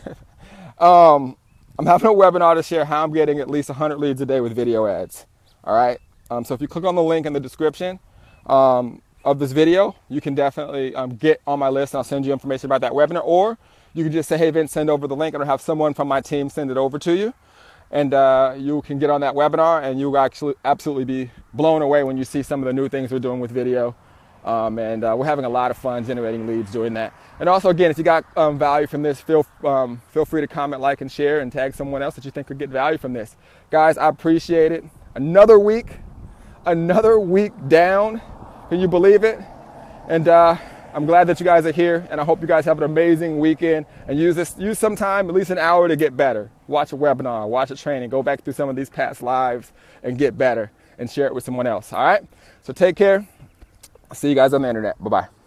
um, 0.80 1.38
I'm 1.78 1.86
having 1.86 2.08
a 2.08 2.14
webinar 2.14 2.56
to 2.56 2.64
share 2.64 2.86
how 2.86 3.04
I'm 3.04 3.14
getting 3.14 3.40
at 3.40 3.50
least 3.50 3.70
100 3.70 3.98
leads 3.98 4.22
a 4.22 4.26
day 4.26 4.42
with 4.42 4.56
video 4.56 4.88
ads. 4.88 5.26
All 5.64 5.76
right. 5.76 6.00
Um, 6.30 6.44
so 6.44 6.54
if 6.54 6.62
you 6.62 6.68
click 6.68 6.86
on 6.86 6.96
the 6.96 7.04
link 7.04 7.26
in 7.26 7.34
the 7.34 7.40
description 7.40 8.00
um, 8.48 9.02
of 9.26 9.38
this 9.38 9.52
video, 9.52 9.96
you 10.10 10.22
can 10.22 10.34
definitely 10.34 10.96
um, 10.96 11.16
get 11.16 11.42
on 11.46 11.60
my 11.60 11.70
list 11.70 11.94
and 11.94 12.00
I'll 12.00 12.04
send 12.04 12.26
you 12.26 12.32
information 12.34 12.68
about 12.68 12.82
that 12.82 12.94
webinar. 12.94 13.22
Or 13.24 13.58
you 13.94 14.04
can 14.04 14.12
just 14.12 14.30
say, 14.30 14.38
hey, 14.38 14.50
Vince, 14.52 14.72
send 14.72 14.90
over 14.90 15.08
the 15.08 15.16
link, 15.16 15.34
and 15.34 15.44
I'll 15.44 15.50
have 15.50 15.62
someone 15.62 15.94
from 15.94 16.08
my 16.08 16.22
team 16.22 16.50
send 16.50 16.72
it 16.72 16.78
over 16.78 16.98
to 17.00 17.16
you. 17.16 17.34
And 17.90 18.14
uh, 18.14 18.56
you 18.58 18.82
can 18.84 19.00
get 19.00 19.10
on 19.10 19.22
that 19.22 19.34
webinar, 19.34 19.84
and 19.84 20.00
you'll 20.00 20.18
actually 20.18 20.56
absolutely 20.64 21.06
be 21.06 21.32
blown 21.54 21.82
away 21.82 22.04
when 22.04 22.18
you 22.18 22.24
see 22.24 22.42
some 22.42 22.62
of 22.62 22.66
the 22.68 22.74
new 22.74 22.88
things 22.88 23.12
we're 23.12 23.20
doing 23.20 23.40
with 23.42 23.52
video. 23.52 23.96
Um, 24.46 24.80
and 24.80 25.04
uh, 25.04 25.14
we're 25.16 25.26
having 25.26 25.46
a 25.46 25.50
lot 25.50 25.70
of 25.70 25.78
fun 25.78 26.04
generating 26.04 26.48
leads 26.48 26.72
doing 26.72 26.94
that. 26.96 27.14
And 27.40 27.48
also, 27.48 27.70
again, 27.70 27.92
if 27.92 27.98
you 27.98 28.04
got 28.04 28.26
um, 28.36 28.58
value 28.58 28.88
from 28.88 29.04
this, 29.04 29.22
feel 29.22 29.46
um, 29.64 30.02
feel 30.10 30.26
free 30.26 30.42
to 30.42 30.48
comment, 30.48 30.82
like, 30.82 31.02
and 31.02 31.12
share, 31.12 31.42
and 31.42 31.52
tag 31.52 31.76
someone 31.76 32.02
else 32.02 32.16
that 32.16 32.26
you 32.26 32.32
think 32.32 32.48
could 32.48 32.58
get 32.58 32.70
value 32.70 32.98
from 32.98 33.14
this. 33.14 33.36
Guys, 33.70 33.98
I 33.98 34.08
appreciate 34.08 34.72
it. 34.72 34.84
Another 35.14 35.60
week, 35.60 35.98
another 36.66 37.20
week 37.20 37.52
down. 37.68 38.22
Can 38.70 38.80
you 38.80 38.88
believe 38.88 39.24
it? 39.24 39.40
And 40.08 40.28
uh, 40.28 40.56
I'm 40.94 41.06
glad 41.06 41.28
that 41.28 41.40
you 41.40 41.46
guys 41.46 41.66
are 41.66 41.72
here, 41.72 42.06
and 42.10 42.20
I 42.20 42.26
hope 42.26 42.42
you 42.42 42.48
guys 42.48 42.66
have 42.66 42.78
an 42.78 42.84
amazing 42.84 43.40
weekend 43.40 43.86
and 44.08 44.20
use 44.20 44.36
this 44.36 44.58
use 44.58 44.78
some 44.78 44.96
time, 44.96 45.30
at 45.30 45.36
least 45.36 45.50
an 45.50 45.58
hour, 45.58 45.88
to 45.88 45.96
get 45.96 46.18
better. 46.18 46.52
Watch 46.68 46.92
a 46.92 46.98
webinar, 46.98 47.48
watch 47.48 47.72
a 47.72 47.76
training, 47.76 48.10
go 48.10 48.22
back 48.22 48.44
through 48.44 48.54
some 48.54 48.68
of 48.68 48.76
these 48.76 48.90
past 48.90 49.22
lives 49.22 49.72
and 50.04 50.18
get 50.18 50.38
better 50.38 50.72
and 50.98 51.10
share 51.10 51.28
it 51.28 51.34
with 51.34 51.44
someone 51.44 51.68
else. 51.68 51.94
All 51.94 52.04
right. 52.04 52.24
So 52.62 52.74
take 52.74 52.96
care. 52.96 53.26
I'll 54.10 54.16
see 54.16 54.30
you 54.30 54.36
guys 54.36 54.54
on 54.54 54.62
the 54.62 54.70
internet. 54.70 55.02
Bye 55.02 55.10
bye. 55.10 55.41